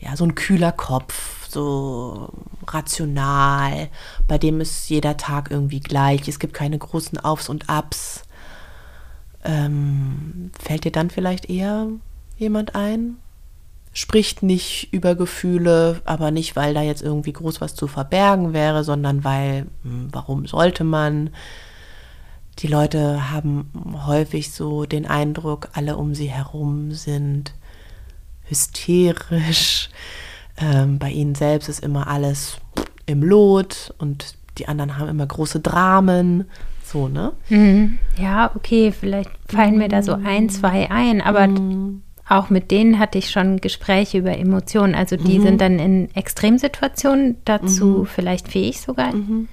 [0.00, 2.30] ja, so ein kühler Kopf, so
[2.66, 3.88] rational,
[4.26, 8.24] bei dem ist jeder Tag irgendwie gleich, es gibt keine großen Aufs und Abs
[9.44, 11.88] ähm, fällt dir dann vielleicht eher
[12.36, 13.16] jemand ein?
[13.92, 18.84] Spricht nicht über Gefühle, aber nicht, weil da jetzt irgendwie groß was zu verbergen wäre,
[18.84, 21.30] sondern weil, hm, warum sollte man?
[22.60, 23.70] Die Leute haben
[24.06, 27.54] häufig so den Eindruck, alle um sie herum sind
[28.44, 29.88] hysterisch.
[30.58, 32.58] Ähm, bei ihnen selbst ist immer alles
[33.06, 36.50] im Lot und die anderen haben immer große Dramen.
[36.90, 37.32] So, ne?
[37.50, 37.98] Mhm.
[38.18, 42.02] Ja, okay, vielleicht fallen mir da so ein, zwei ein, aber mhm.
[42.28, 44.96] auch mit denen hatte ich schon Gespräche über Emotionen.
[44.96, 45.42] Also die mhm.
[45.42, 48.06] sind dann in Extremsituationen dazu mhm.
[48.06, 49.14] vielleicht fähig sogar.
[49.14, 49.46] Mhm.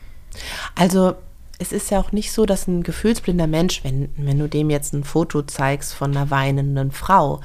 [0.74, 1.14] Also
[1.60, 4.94] es ist ja auch nicht so, dass ein gefühlsblinder Mensch, wenn, wenn du dem jetzt
[4.94, 7.42] ein Foto zeigst von einer weinenden Frau,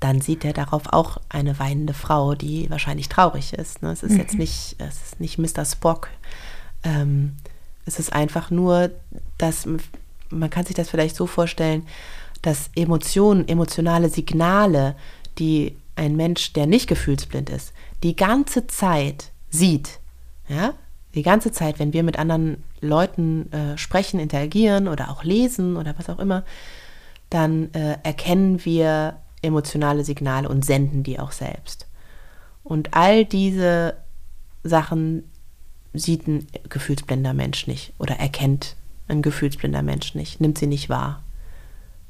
[0.00, 3.82] dann sieht er darauf auch eine weinende Frau, die wahrscheinlich traurig ist.
[3.82, 3.92] Ne?
[3.92, 4.40] Es ist jetzt mhm.
[4.40, 5.64] nicht, es ist nicht Mr.
[5.64, 6.08] Spock.
[6.82, 7.34] Ähm,
[7.88, 8.90] es ist einfach nur,
[9.38, 9.66] dass
[10.30, 11.86] man kann sich das vielleicht so vorstellen,
[12.42, 14.94] dass Emotionen, emotionale Signale,
[15.38, 17.72] die ein Mensch, der nicht gefühlsblind ist,
[18.02, 19.98] die ganze Zeit sieht,
[20.48, 20.74] ja,
[21.14, 25.94] die ganze Zeit, wenn wir mit anderen Leuten äh, sprechen, interagieren oder auch lesen oder
[25.96, 26.44] was auch immer,
[27.30, 31.86] dann äh, erkennen wir emotionale Signale und senden die auch selbst.
[32.62, 33.96] Und all diese
[34.62, 35.24] Sachen
[35.94, 38.76] sieht ein gefühlsblinder Mensch nicht oder erkennt
[39.08, 41.22] ein gefühlsblinder Mensch nicht, nimmt sie nicht wahr.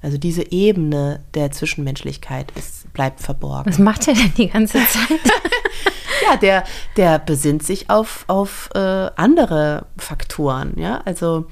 [0.01, 3.69] Also diese Ebene der Zwischenmenschlichkeit ist, bleibt verborgen.
[3.71, 5.21] Was macht er denn die ganze Zeit?
[6.29, 6.65] ja, der,
[6.97, 10.75] der besinnt sich auf, auf äh, andere Faktoren.
[10.77, 11.47] Ja, also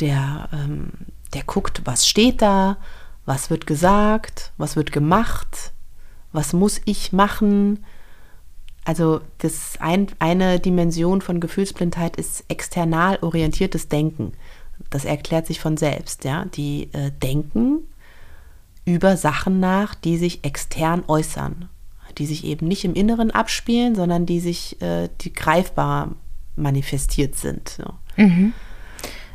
[0.00, 0.90] der, ähm,
[1.34, 2.76] der guckt, was steht da,
[3.26, 5.72] was wird gesagt, was wird gemacht,
[6.32, 7.84] was muss ich machen.
[8.84, 14.32] Also das ein, eine Dimension von Gefühlsblindheit ist external orientiertes Denken.
[14.90, 16.24] Das erklärt sich von selbst.
[16.24, 16.44] Ja?
[16.44, 17.84] Die äh, denken
[18.84, 21.68] über Sachen nach, die sich extern äußern,
[22.18, 26.14] die sich eben nicht im Inneren abspielen, sondern die sich, äh, die greifbar
[26.56, 27.70] manifestiert sind.
[27.70, 27.84] So.
[28.16, 28.52] Mhm.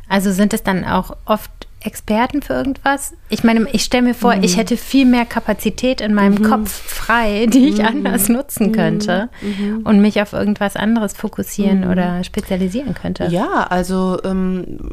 [0.08, 3.14] Also sind es dann auch oft Experten für irgendwas?
[3.30, 4.42] Ich meine, ich stelle mir vor, mhm.
[4.42, 6.42] ich hätte viel mehr Kapazität in meinem mhm.
[6.42, 7.86] Kopf frei, die ich mhm.
[7.86, 8.72] anders nutzen mhm.
[8.72, 9.80] könnte mhm.
[9.84, 11.90] und mich auf irgendwas anderes fokussieren mhm.
[11.90, 13.28] oder spezialisieren könnte.
[13.30, 14.90] Ja, also ähm,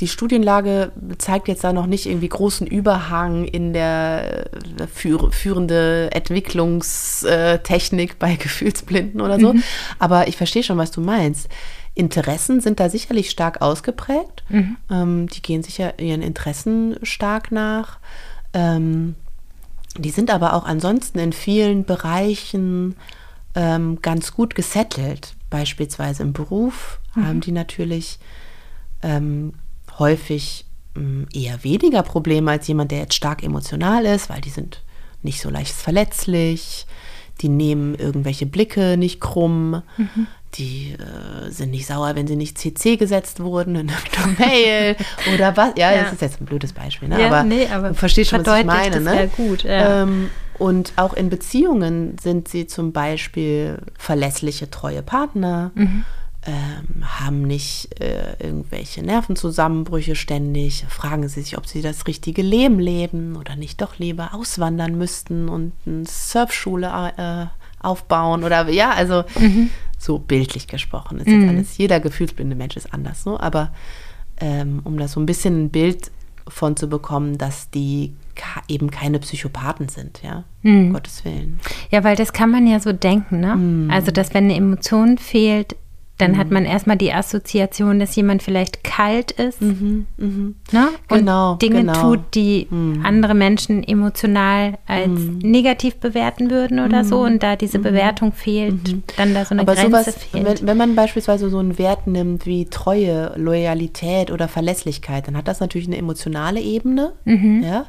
[0.00, 4.46] die Studienlage zeigt jetzt da noch nicht irgendwie großen Überhang in der
[4.80, 9.54] äh, führ führende Entwicklungstechnik bei Gefühlsblinden oder so.
[9.98, 11.48] Aber ich verstehe schon, was du meinst.
[11.96, 14.44] Interessen sind da sicherlich stark ausgeprägt.
[14.50, 14.76] Mhm.
[14.90, 17.98] Ähm, die gehen sicher ihren Interessen stark nach.
[18.52, 19.14] Ähm,
[19.96, 22.96] die sind aber auch ansonsten in vielen Bereichen
[23.54, 25.34] ähm, ganz gut gesettelt.
[25.48, 27.26] Beispielsweise im Beruf mhm.
[27.26, 28.18] haben die natürlich
[29.02, 29.54] ähm,
[29.98, 34.82] häufig ähm, eher weniger Probleme als jemand, der jetzt stark emotional ist, weil die sind
[35.22, 36.86] nicht so leicht verletzlich,
[37.40, 39.82] die nehmen irgendwelche Blicke nicht krumm.
[39.96, 44.96] Mhm die äh, sind nicht sauer, wenn sie nicht CC gesetzt wurden in einer Mail
[45.34, 45.72] oder was.
[45.76, 47.20] Ja, ja, das ist jetzt ein blödes Beispiel, ne?
[47.20, 49.00] Ja, aber, nee, aber du verstehst schon, was ich meine.
[49.00, 49.28] Ne?
[49.36, 50.02] Gut, ja.
[50.02, 56.04] ähm, und auch in Beziehungen sind sie zum Beispiel verlässliche, treue Partner, mhm.
[56.46, 62.78] ähm, haben nicht äh, irgendwelche Nervenzusammenbrüche ständig, fragen sie sich, ob sie das richtige Leben
[62.78, 67.46] leben oder nicht doch lieber auswandern müssten und eine Surfschule äh,
[67.84, 71.18] aufbauen oder ja, also mhm so bildlich gesprochen.
[71.18, 71.48] Ist mhm.
[71.48, 73.72] alles, jeder gefühlsblinde Mensch ist anders, so, aber
[74.40, 76.10] ähm, um da so ein bisschen ein Bild
[76.48, 78.14] von zu bekommen, dass die
[78.68, 80.88] eben keine Psychopathen sind, ja, mhm.
[80.88, 81.58] um Gottes Willen.
[81.90, 83.56] Ja, weil das kann man ja so denken, ne?
[83.56, 83.90] Mhm.
[83.90, 85.76] Also, dass wenn eine Emotion fehlt,
[86.18, 86.38] dann mhm.
[86.38, 90.54] hat man erstmal die Assoziation, dass jemand vielleicht kalt ist mhm, mh.
[90.72, 90.88] ne?
[91.10, 92.00] und genau, Dinge genau.
[92.00, 93.02] tut, die mhm.
[93.04, 95.38] andere Menschen emotional als mhm.
[95.38, 97.18] negativ bewerten würden oder so.
[97.18, 97.26] Mhm.
[97.26, 97.82] Und da diese mhm.
[97.82, 100.60] Bewertung fehlt, dann da so eine Aber Grenze sowas, fehlt.
[100.60, 105.48] Wenn, wenn, man beispielsweise so einen Wert nimmt wie Treue, Loyalität oder Verlässlichkeit, dann hat
[105.48, 107.86] das natürlich eine emotionale Ebene, ja,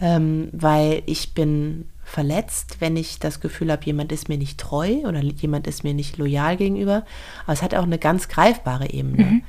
[0.00, 5.02] ähm, weil ich bin verletzt, wenn ich das Gefühl habe, jemand ist mir nicht treu
[5.06, 7.04] oder jemand ist mir nicht loyal gegenüber.
[7.44, 9.24] Aber es hat auch eine ganz greifbare Ebene.
[9.24, 9.42] Mhm.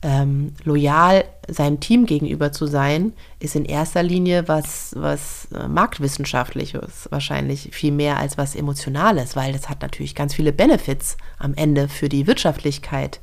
[0.00, 7.08] Ähm, loyal seinem Team gegenüber zu sein, ist in erster Linie was, was äh, marktwissenschaftliches,
[7.10, 11.88] wahrscheinlich viel mehr als was Emotionales, weil das hat natürlich ganz viele Benefits am Ende
[11.88, 13.18] für die Wirtschaftlichkeit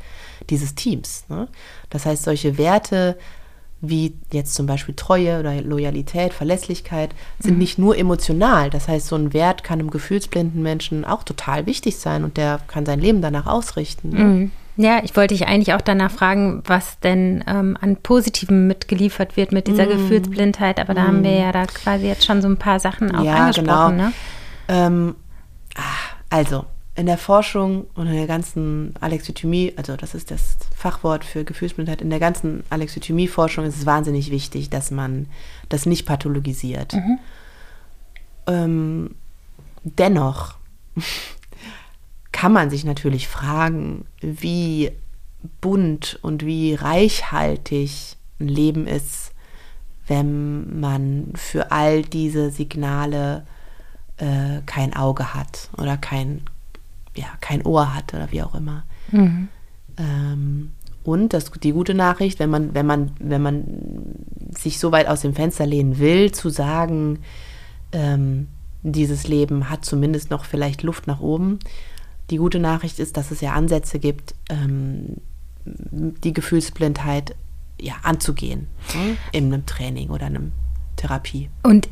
[0.49, 1.23] dieses Teams.
[1.29, 1.47] Ne?
[1.89, 3.17] Das heißt, solche Werte
[3.81, 7.59] wie jetzt zum Beispiel Treue oder Loyalität, Verlässlichkeit, sind mhm.
[7.59, 8.69] nicht nur emotional.
[8.69, 12.59] Das heißt, so ein Wert kann einem gefühlsblinden Menschen auch total wichtig sein und der
[12.67, 14.09] kann sein Leben danach ausrichten.
[14.09, 14.23] Ne?
[14.23, 14.51] Mhm.
[14.77, 19.53] Ja, ich wollte dich eigentlich auch danach fragen, was denn ähm, an Positivem mitgeliefert wird
[19.53, 19.89] mit dieser mm.
[19.89, 21.07] Gefühlsblindheit, aber da mm.
[21.07, 21.37] haben wir mhm.
[21.37, 23.97] ja da quasi jetzt schon so ein paar Sachen auch ja, angesprochen.
[23.97, 24.07] Genau.
[24.07, 24.13] Ne?
[24.67, 25.15] Ähm,
[25.77, 31.25] ah, also, in der Forschung und in der ganzen Alexithymie, also das ist das Fachwort
[31.25, 35.27] für Gefühlsblindheit, in der ganzen Alexithymie-Forschung ist es wahnsinnig wichtig, dass man
[35.67, 36.93] das nicht pathologisiert.
[36.93, 37.19] Mhm.
[38.47, 39.15] Ähm,
[39.83, 40.55] dennoch
[42.31, 44.91] kann man sich natürlich fragen, wie
[45.61, 49.31] bunt und wie reichhaltig ein Leben ist,
[50.07, 53.45] wenn man für all diese Signale
[54.17, 56.41] äh, kein Auge hat oder kein,
[57.15, 58.83] ja, kein Ohr hat oder wie auch immer.
[59.11, 59.47] Mhm.
[59.97, 60.71] Ähm,
[61.03, 63.63] und das, die gute Nachricht, wenn man, wenn man, wenn man
[64.49, 67.19] sich so weit aus dem Fenster lehnen will, zu sagen,
[67.91, 68.47] ähm,
[68.81, 71.59] dieses Leben hat zumindest noch vielleicht Luft nach oben.
[72.31, 75.17] Die gute Nachricht ist, dass es ja Ansätze gibt, ähm,
[75.65, 77.35] die Gefühlsblindheit
[77.79, 79.17] ja, anzugehen ne?
[79.31, 80.51] in einem Training oder einem
[80.95, 81.49] Therapie.
[81.63, 81.87] Und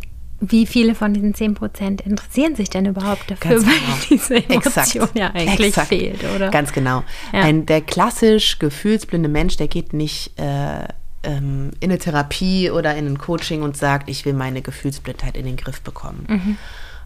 [0.51, 3.97] wie viele von diesen 10 Prozent interessieren sich denn überhaupt dafür, Ganz weil genau.
[4.09, 5.17] diese Emotion Exakt.
[5.17, 5.87] ja eigentlich Exakt.
[5.87, 6.49] fehlt, oder?
[6.49, 7.03] Ganz genau.
[7.31, 7.41] Ja.
[7.41, 10.83] Ein, der klassisch gefühlsblinde Mensch, der geht nicht äh,
[11.23, 15.45] ähm, in eine Therapie oder in ein Coaching und sagt, ich will meine Gefühlsblindheit in
[15.45, 16.25] den Griff bekommen.
[16.27, 16.57] Mhm.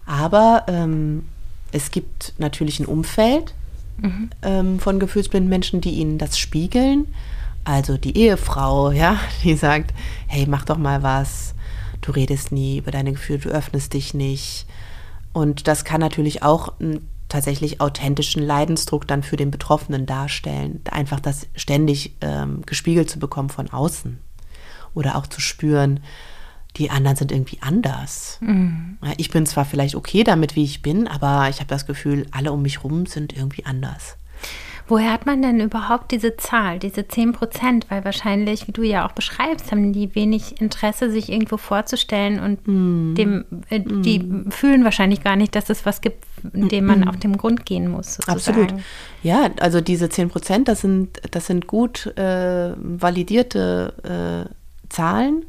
[0.06, 1.26] Aber ähm,
[1.71, 3.54] es gibt natürlich ein Umfeld
[4.00, 4.30] Mhm.
[4.43, 7.08] ähm, von gefühlsblinden Menschen, die ihnen das spiegeln.
[7.63, 9.91] Also die Ehefrau, ja, die sagt,
[10.28, 11.56] hey, mach doch mal was.
[12.01, 14.65] Du redest nie über deine Gefühle, du öffnest dich nicht.
[15.33, 20.81] Und das kann natürlich auch einen tatsächlich authentischen Leidensdruck dann für den Betroffenen darstellen.
[20.89, 24.19] Einfach das ständig ähm, gespiegelt zu bekommen von außen.
[24.93, 25.99] Oder auch zu spüren,
[26.77, 28.39] die anderen sind irgendwie anders.
[29.03, 32.27] Ja, Ich bin zwar vielleicht okay damit, wie ich bin, aber ich habe das Gefühl,
[32.31, 34.17] alle um mich rum sind irgendwie anders.
[34.89, 37.88] Woher hat man denn überhaupt diese Zahl, diese 10 Prozent?
[37.89, 42.65] Weil wahrscheinlich, wie du ja auch beschreibst, haben die wenig Interesse, sich irgendwo vorzustellen und
[42.65, 47.38] dem, äh, die fühlen wahrscheinlich gar nicht, dass es was gibt, dem man auf den
[47.38, 48.15] Grund gehen muss.
[48.15, 48.62] Sozusagen.
[48.62, 48.73] Absolut.
[49.23, 54.50] Ja, also diese 10 Prozent, das sind, das sind gut äh, validierte äh,
[54.89, 55.45] Zahlen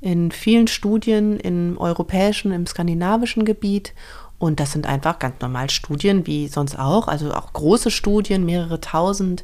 [0.00, 3.92] in vielen Studien im europäischen, im skandinavischen Gebiet.
[4.38, 8.80] Und das sind einfach ganz normal Studien, wie sonst auch, also auch große Studien, mehrere
[8.80, 9.42] tausend,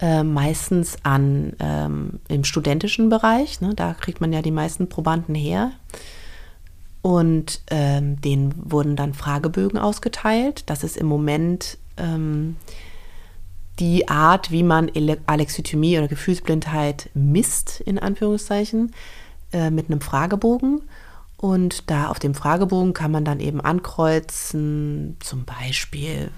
[0.00, 3.60] äh, meistens an ähm, im studentischen Bereich.
[3.60, 5.72] Ne, da kriegt man ja die meisten Probanden her.
[7.02, 10.64] Und ähm, denen wurden dann Fragebögen ausgeteilt.
[10.66, 12.56] Das ist im Moment ähm,
[13.78, 18.92] die Art, wie man Ele- Alexithymie oder Gefühlsblindheit misst, in Anführungszeichen,
[19.52, 20.82] äh, mit einem Fragebogen.
[21.36, 26.30] Und da auf dem Fragebogen kann man dann eben ankreuzen, zum Beispiel,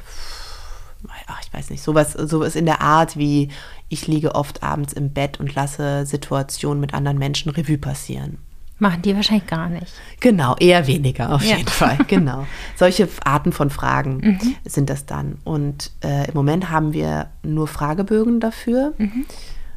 [1.26, 3.50] ach, ich weiß nicht, sowas, sowas in der Art wie,
[3.88, 8.38] ich liege oft abends im Bett und lasse Situationen mit anderen Menschen Revue passieren.
[8.80, 9.92] Machen die wahrscheinlich gar nicht.
[10.20, 11.56] Genau, eher weniger auf Ja.
[11.56, 11.98] jeden Fall.
[12.06, 12.46] Genau.
[12.76, 15.38] Solche Arten von Fragen sind das dann.
[15.42, 18.94] Und äh, im Moment haben wir nur Fragebögen dafür.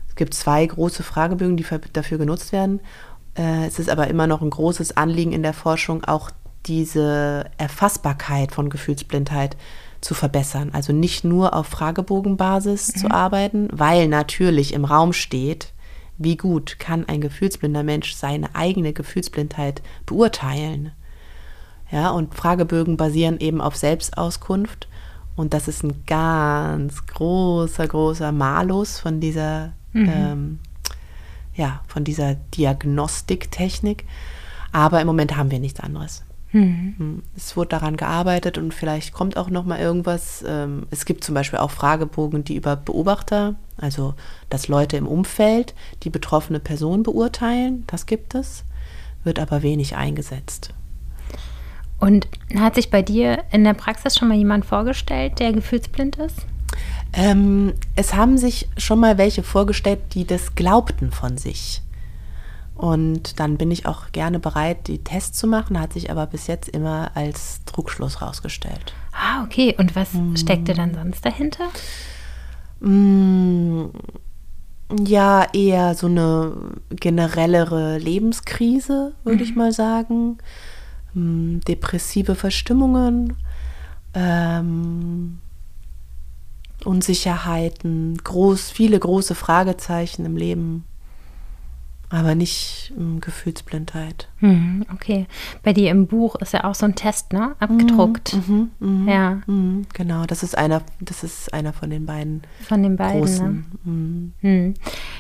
[0.08, 2.80] Es gibt zwei große Fragebögen, die dafür genutzt werden.
[3.36, 6.32] Äh, es ist aber immer noch ein großes Anliegen in der Forschung, auch
[6.66, 9.58] diese Erfassbarkeit von Gefühlsblindheit
[10.02, 10.72] zu verbessern.
[10.74, 15.74] Also nicht nur auf Fragebogenbasis zu arbeiten, weil natürlich im Raum steht,
[16.18, 20.92] wie gut kann ein gefühlsblinder Mensch seine eigene Gefühlsblindheit beurteilen.
[21.92, 24.88] Ja, und Fragebögen basieren eben auf Selbstauskunft.
[25.36, 30.60] Und das ist ein ganz großer, großer Malus von dieser, ähm,
[31.56, 34.06] ja, von dieser Diagnostiktechnik.
[34.72, 36.24] Aber im Moment haben wir nichts anderes.
[36.52, 37.24] Hm.
[37.36, 40.44] Es wurde daran gearbeitet und vielleicht kommt auch noch mal irgendwas.
[40.46, 44.16] Ähm, Es gibt zum Beispiel auch Fragebogen, die über Beobachter, also
[44.50, 47.86] dass Leute im Umfeld die betroffene Person beurteilen.
[47.88, 48.66] Das gibt es,
[49.24, 50.74] wird aber wenig eingesetzt.
[52.00, 56.48] Und hat sich bei dir in der Praxis schon mal jemand vorgestellt, der gefühlsblind ist?
[57.14, 61.82] Ähm, es haben sich schon mal welche vorgestellt, die das glaubten von sich.
[62.76, 66.48] Und dann bin ich auch gerne bereit, die Tests zu machen, hat sich aber bis
[66.48, 68.94] jetzt immer als Trugschluss rausgestellt.
[69.12, 69.76] Ah, okay.
[69.78, 71.66] Und was steckte dann sonst dahinter?
[72.80, 73.86] Mm,
[75.06, 76.54] Ja, eher so eine
[76.90, 80.38] generellere Lebenskrise, würde ich mal sagen.
[81.14, 83.38] Mm, Depressive Verstimmungen,
[84.14, 85.40] ähm,
[86.86, 90.84] Unsicherheiten, groß, viele große Fragezeichen im Leben,
[92.10, 94.28] aber nicht mm, Gefühlsblindheit.
[94.42, 95.28] Mhm, okay.
[95.64, 97.56] Bei dir im Buch ist ja auch so ein Test, ne?
[97.60, 98.36] Abgedruckt.
[99.08, 103.22] Ja, Mm, Genau, das ist einer, das ist einer von den beiden von den beiden.
[103.22, 103.26] Ne?
[103.26, 103.66] großen.
[103.86, 104.34] mm.
[104.42, 104.74] Hm.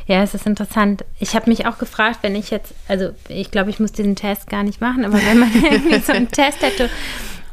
[0.05, 1.05] Ja, es ist interessant.
[1.19, 4.49] Ich habe mich auch gefragt, wenn ich jetzt, also ich glaube, ich muss diesen Test
[4.49, 6.89] gar nicht machen, aber wenn man irgendwie so einen Test hätte,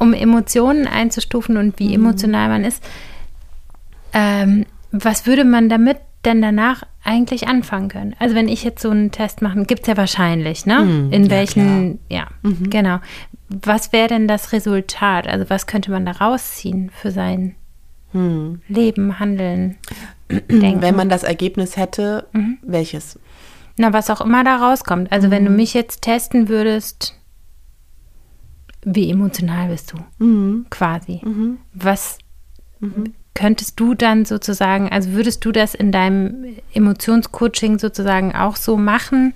[0.01, 2.83] um Emotionen einzustufen und wie emotional man ist,
[4.13, 8.17] ähm, was würde man damit denn danach eigentlich anfangen können?
[8.19, 10.81] Also wenn ich jetzt so einen Test machen, gibt es ja wahrscheinlich, ne?
[10.81, 12.99] Hm, In ja, welchen, ja, genau.
[13.49, 15.27] Was wäre denn das Resultat?
[15.27, 17.55] Also was könnte man da rausziehen für sein
[18.69, 19.77] Leben, Handeln,
[20.31, 20.83] Denken?
[20.83, 22.27] Wenn man das Ergebnis hätte,
[22.63, 23.19] welches?
[23.77, 25.13] Na, was auch immer da rauskommt.
[25.13, 27.15] Also wenn du mich jetzt testen würdest,
[28.85, 30.65] wie emotional bist du?
[30.71, 31.21] Quasi.
[31.75, 32.19] Was
[33.39, 39.33] könntest du dann sozusagen, also würdest du das in deinem Emotionscoaching sozusagen auch so machen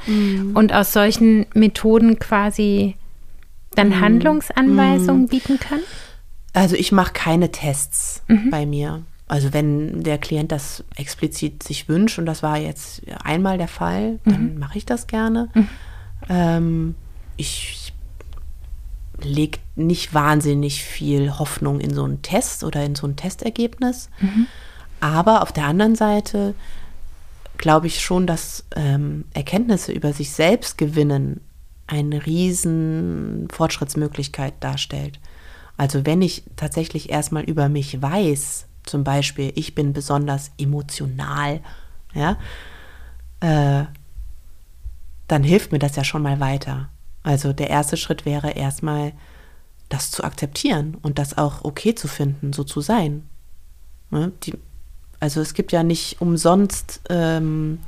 [0.54, 2.96] und aus solchen Methoden quasi
[3.76, 5.84] dann Handlungsanweisungen bieten können?
[6.52, 9.02] Also ich mache keine Tests bei mir.
[9.28, 14.18] Also wenn der Klient das explizit sich wünscht und das war jetzt einmal der Fall,
[14.24, 15.48] dann mache ich das gerne.
[16.28, 16.96] Ähm,
[17.36, 17.81] ich
[19.24, 24.10] lege nicht wahnsinnig viel Hoffnung in so einen Test oder in so ein Testergebnis.
[25.00, 26.54] Aber auf der anderen Seite
[27.58, 31.40] glaube ich schon, dass ähm, Erkenntnisse über sich selbst gewinnen
[31.86, 35.20] eine riesen Fortschrittsmöglichkeit darstellt.
[35.76, 41.60] Also wenn ich tatsächlich erstmal über mich weiß, zum Beispiel, ich bin besonders emotional,
[42.14, 42.36] ja,
[43.40, 43.84] äh,
[45.28, 46.88] dann hilft mir das ja schon mal weiter.
[47.22, 49.12] Also der erste Schritt wäre erstmal,
[49.88, 53.24] das zu akzeptieren und das auch okay zu finden, so zu sein.
[54.10, 54.32] Ne?
[54.44, 54.54] Die,
[55.20, 57.78] also es gibt ja nicht umsonst ähm,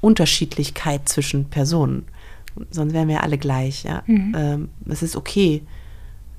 [0.00, 2.06] Unterschiedlichkeit zwischen Personen,
[2.70, 3.84] sonst wären wir alle gleich.
[3.84, 4.02] Ja?
[4.06, 4.34] Mhm.
[4.36, 5.62] Ähm, es ist okay,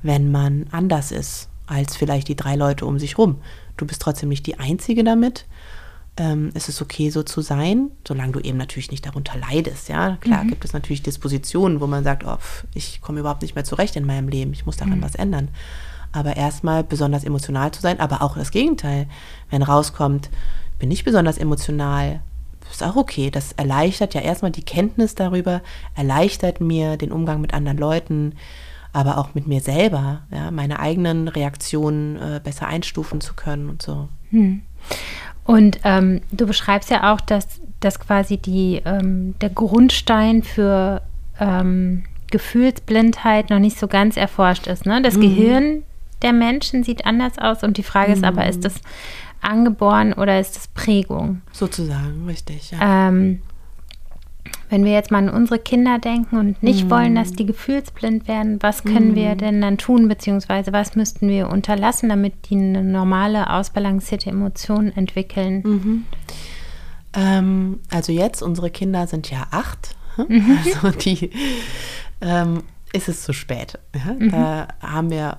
[0.04, 3.38] wenn man anders ist als vielleicht die drei Leute um sich rum.
[3.78, 5.46] Du bist trotzdem nicht die Einzige damit.
[6.18, 9.90] Ähm, es ist okay, so zu sein, solange du eben natürlich nicht darunter leidest.
[9.90, 10.50] Ja, klar mhm.
[10.50, 12.38] gibt es natürlich Dispositionen, wo man sagt, oh,
[12.74, 15.04] ich komme überhaupt nicht mehr zurecht in meinem Leben, ich muss daran mhm.
[15.04, 15.50] was ändern.
[16.14, 19.08] Aber erstmal besonders emotional zu sein, aber auch das Gegenteil.
[19.50, 20.30] Wenn rauskommt,
[20.80, 22.22] bin ich besonders emotional,
[22.76, 23.32] ist auch okay.
[23.32, 25.62] Das erleichtert ja erstmal die Kenntnis darüber,
[25.96, 28.34] erleichtert mir den Umgang mit anderen Leuten,
[28.94, 33.82] aber auch mit mir selber, ja, meine eigenen Reaktionen äh, besser einstufen zu können und
[33.82, 34.08] so.
[34.30, 34.62] Hm.
[35.46, 41.02] Und ähm, du beschreibst ja auch, dass, dass quasi die, ähm, der Grundstein für
[41.40, 44.86] ähm, Gefühlsblindheit noch nicht so ganz erforscht ist.
[44.86, 45.02] Ne?
[45.02, 45.22] Das mhm.
[45.22, 45.84] Gehirn
[46.22, 48.18] der Menschen sieht anders aus und die Frage mhm.
[48.18, 48.76] ist aber, ist das
[49.42, 51.42] angeboren oder ist das Prägung?
[51.52, 52.72] Sozusagen, richtig.
[52.72, 53.10] Ja.
[53.10, 53.42] Ähm,
[54.70, 56.90] wenn wir jetzt mal an unsere Kinder denken und nicht mm.
[56.90, 59.16] wollen, dass die gefühlsblind werden, was können mm.
[59.16, 64.92] wir denn dann tun, beziehungsweise was müssten wir unterlassen, damit die eine normale, ausbalancierte Emotion
[64.96, 65.62] entwickeln?
[65.64, 66.06] Mhm.
[67.14, 70.58] Ähm, also jetzt, unsere Kinder sind ja acht, mhm.
[70.66, 71.30] also die
[72.22, 73.80] ähm, ist es zu spät.
[73.94, 74.14] Ja?
[74.14, 74.32] Mhm.
[74.32, 75.38] Da haben wir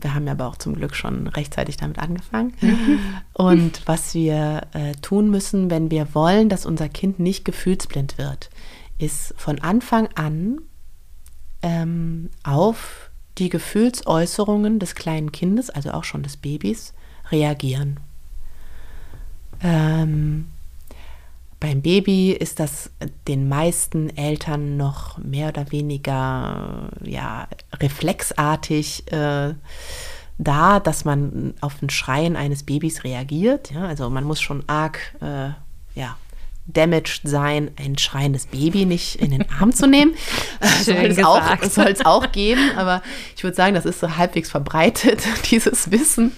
[0.00, 2.54] wir haben ja aber auch zum Glück schon rechtzeitig damit angefangen.
[2.60, 2.98] Mhm.
[3.34, 8.50] Und was wir äh, tun müssen, wenn wir wollen, dass unser Kind nicht gefühlsblind wird,
[8.98, 10.60] ist von Anfang an
[11.62, 16.94] ähm, auf die Gefühlsäußerungen des kleinen Kindes, also auch schon des Babys,
[17.30, 18.00] reagieren.
[19.62, 20.46] Ähm,
[21.60, 22.90] beim Baby ist das
[23.26, 27.48] den meisten Eltern noch mehr oder weniger ja,
[27.80, 29.54] reflexartig äh,
[30.38, 33.72] da, dass man auf ein Schreien eines Babys reagiert.
[33.72, 33.86] Ja?
[33.86, 35.50] Also man muss schon arg äh,
[35.98, 36.16] ja,
[36.66, 40.14] damaged sein, ein schreiendes Baby nicht in den Arm zu nehmen.
[40.82, 43.02] soll, es auch, soll es auch geben, aber
[43.36, 46.32] ich würde sagen, das ist so halbwegs verbreitet, dieses Wissen.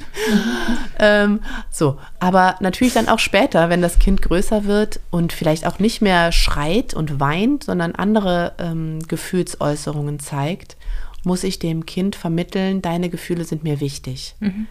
[0.99, 5.79] ähm, so, aber natürlich dann auch später, wenn das Kind größer wird und vielleicht auch
[5.79, 10.77] nicht mehr schreit und weint, sondern andere ähm, Gefühlsäußerungen zeigt,
[11.25, 14.35] muss ich dem Kind vermitteln, deine Gefühle sind mir wichtig.
[14.41, 14.67] Mhm.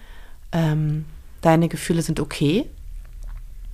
[0.51, 1.05] Ähm,
[1.41, 2.65] deine Gefühle sind okay.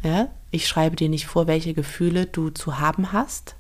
[0.03, 3.55] Ja, ich schreibe dir nicht vor, welche Gefühle du zu haben hast.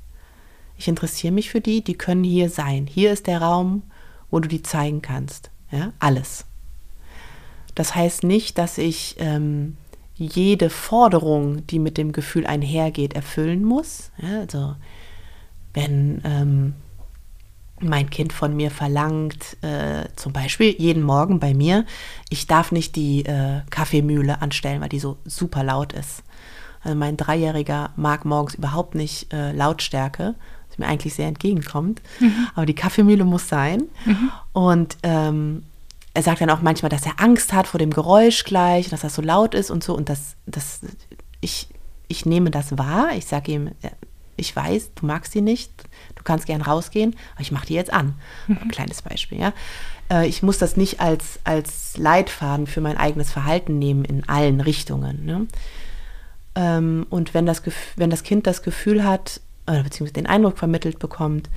[0.77, 2.85] Ich interessiere mich für die, die können hier sein.
[2.85, 3.81] Hier ist der Raum,
[4.29, 5.49] wo du die zeigen kannst.
[5.71, 6.45] Ja, alles.
[7.73, 9.75] Das heißt nicht, dass ich ähm,
[10.13, 14.11] jede Forderung, die mit dem Gefühl einhergeht, erfüllen muss.
[14.21, 14.75] Ja, also
[15.73, 16.75] wenn ähm,
[17.79, 21.87] mein Kind von mir verlangt, äh, zum Beispiel jeden Morgen bei mir,
[22.29, 26.21] ich darf nicht die äh, Kaffeemühle anstellen, weil die so super laut ist.
[26.83, 30.35] Also mein Dreijähriger mag morgens überhaupt nicht äh, Lautstärke,
[30.69, 32.01] was mir eigentlich sehr entgegenkommt.
[32.19, 32.47] Mhm.
[32.55, 33.83] Aber die Kaffeemühle muss sein.
[34.05, 34.31] Mhm.
[34.53, 35.63] Und ähm,
[36.13, 39.15] er sagt dann auch manchmal, dass er Angst hat vor dem Geräusch gleich, dass das
[39.15, 39.95] so laut ist und so.
[39.95, 40.81] Und das, das,
[41.41, 41.67] ich,
[42.07, 43.09] ich nehme das wahr.
[43.15, 43.71] Ich sage ihm,
[44.35, 45.71] ich weiß, du magst sie nicht,
[46.15, 48.15] du kannst gern rausgehen, aber ich mache die jetzt an.
[48.47, 48.57] Mhm.
[48.63, 49.53] Ein kleines Beispiel, ja.
[50.11, 54.61] Äh, ich muss das nicht als, als Leitfaden für mein eigenes Verhalten nehmen in allen
[54.61, 55.25] Richtungen.
[55.25, 55.47] Ne?
[56.55, 57.61] Ähm, und wenn das,
[57.95, 61.49] wenn das Kind das Gefühl hat, oder beziehungsweise den Eindruck vermittelt bekommt,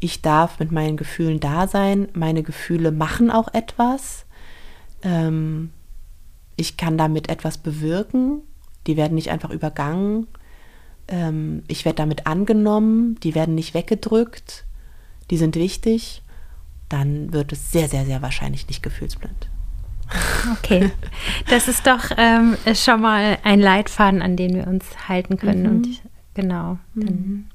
[0.00, 4.24] ich darf mit meinen Gefühlen da sein, meine Gefühle machen auch etwas,
[5.02, 5.70] ähm,
[6.56, 8.42] ich kann damit etwas bewirken,
[8.86, 10.26] die werden nicht einfach übergangen,
[11.08, 14.64] ähm, ich werde damit angenommen, die werden nicht weggedrückt,
[15.30, 16.22] die sind wichtig,
[16.88, 19.50] dann wird es sehr, sehr, sehr wahrscheinlich nicht gefühlsblind.
[20.58, 20.90] Okay,
[21.48, 25.62] das ist doch ähm, schon mal ein Leitfaden, an den wir uns halten können.
[25.62, 25.68] Mhm.
[25.68, 26.02] Und
[26.34, 27.46] genau, dann mhm.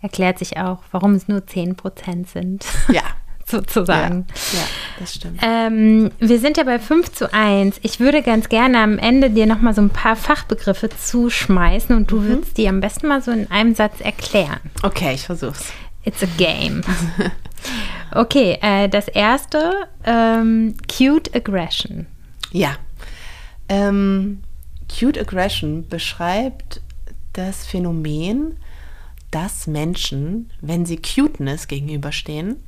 [0.00, 2.64] erklärt sich auch, warum es nur 10 Prozent sind.
[2.88, 3.02] Ja.
[3.46, 4.26] sozusagen.
[4.52, 4.66] Ja, ja,
[4.98, 5.40] das stimmt.
[5.42, 7.80] Ähm, wir sind ja bei 5 zu 1.
[7.82, 12.20] Ich würde ganz gerne am Ende dir nochmal so ein paar Fachbegriffe zuschmeißen und du
[12.20, 12.28] mhm.
[12.28, 14.60] würdest die am besten mal so in einem Satz erklären.
[14.82, 15.72] Okay, ich versuch's.
[16.04, 16.82] It's a game.
[18.14, 22.06] Okay, äh, das erste, ähm, Cute Aggression.
[22.52, 22.76] Ja.
[23.68, 24.42] Ähm,
[24.88, 26.80] Cute Aggression beschreibt
[27.32, 28.56] das Phänomen,
[29.32, 32.62] dass Menschen, wenn sie Cuteness gegenüberstehen,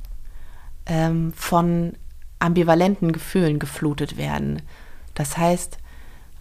[0.85, 1.93] ähm, von
[2.39, 4.61] ambivalenten Gefühlen geflutet werden.
[5.15, 5.77] Das heißt,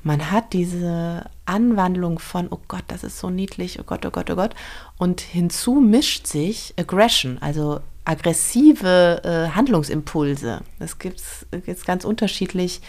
[0.02, 4.30] man hat diese Anwandlung von, oh Gott, das ist so niedlich, oh Gott, oh Gott,
[4.30, 4.54] oh Gott.
[4.98, 10.60] Und hinzu mischt sich Aggression, also aggressive äh, Handlungsimpulse.
[10.78, 12.80] Das gibt es ganz unterschiedlich.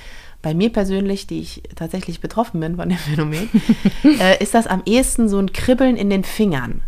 [0.42, 3.50] Bei mir persönlich, die ich tatsächlich betroffen bin von dem Phänomen,
[4.04, 6.84] äh, ist das am ehesten so ein Kribbeln in den Fingern.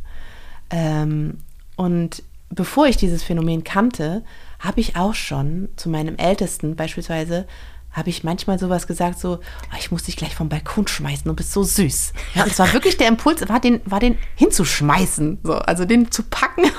[0.69, 1.39] Ähm,
[1.75, 4.23] und bevor ich dieses Phänomen kannte,
[4.59, 7.47] habe ich auch schon zu meinem Ältesten beispielsweise
[7.91, 11.33] habe ich manchmal sowas gesagt, so, oh, ich muss dich gleich vom Balkon schmeißen, du
[11.33, 12.13] bist so süß.
[12.35, 16.11] Ja, und es war wirklich der Impuls, war den, war den hinzuschmeißen, so, also den
[16.11, 16.63] zu packen,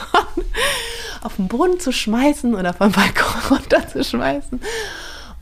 [1.23, 4.61] auf den Boden zu schmeißen oder vom Balkon runterzuschmeißen.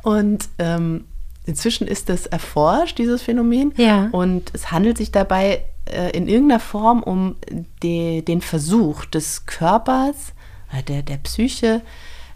[0.02, 1.04] Und ähm,
[1.46, 3.72] inzwischen ist es erforscht, dieses Phänomen.
[3.76, 4.08] Ja.
[4.12, 7.36] Und es handelt sich dabei äh, in irgendeiner Form um
[7.82, 10.32] de, den Versuch des Körpers,
[10.72, 11.82] äh, der, der Psyche,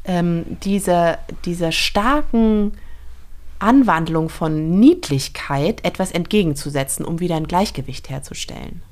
[0.05, 2.73] ähm, dieser, dieser starken
[3.59, 8.83] Anwandlung von Niedlichkeit etwas entgegenzusetzen, um wieder ein Gleichgewicht herzustellen.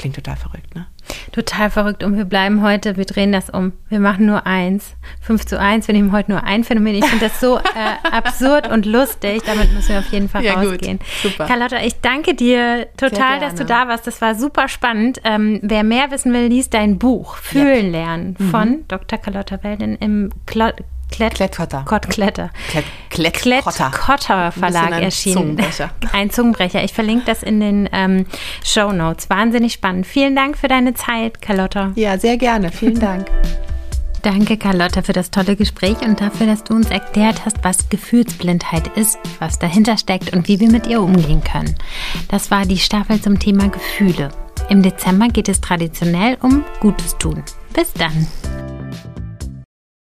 [0.00, 0.86] Klingt total verrückt, ne?
[1.30, 2.02] Total verrückt.
[2.02, 3.74] Und wir bleiben heute, wir drehen das um.
[3.90, 4.94] Wir machen nur eins.
[5.20, 5.88] Fünf zu eins.
[5.88, 6.94] Wir nehmen heute nur ein Phänomen.
[6.94, 7.62] Ich finde das so äh,
[8.10, 9.42] absurd und lustig.
[9.44, 11.00] Damit müssen wir auf jeden Fall ja, rausgehen.
[11.00, 11.06] Gut.
[11.22, 11.44] Super.
[11.44, 14.06] Carlotta, ich danke dir total, dass du da warst.
[14.06, 15.20] Das war super spannend.
[15.24, 18.00] Ähm, wer mehr wissen will, liest dein Buch Fühlen ja.
[18.00, 18.88] lernen von mhm.
[18.88, 19.18] Dr.
[19.18, 20.70] Carlotta Weldin im Klo
[21.10, 21.84] Klett Klettkotter.
[21.86, 22.50] Gott, Kletter.
[23.10, 23.90] Klett, Klettkotter.
[23.90, 25.36] Klettkotter Verlag ein erschienen.
[25.36, 25.90] Zungenbrecher.
[26.12, 26.82] Ein Zungenbrecher.
[26.84, 28.26] Ich verlinke das in den ähm,
[28.64, 29.28] Show Notes.
[29.30, 30.06] Wahnsinnig spannend.
[30.06, 31.92] Vielen Dank für deine Zeit, Carlotta.
[31.94, 32.70] Ja, sehr gerne.
[32.70, 33.30] Vielen Dank.
[34.22, 38.88] Danke, Carlotta, für das tolle Gespräch und dafür, dass du uns erklärt hast, was Gefühlsblindheit
[38.96, 41.74] ist, was dahinter steckt und wie wir mit ihr umgehen können.
[42.28, 44.28] Das war die Staffel zum Thema Gefühle.
[44.68, 47.42] Im Dezember geht es traditionell um Gutes tun.
[47.72, 48.26] Bis dann.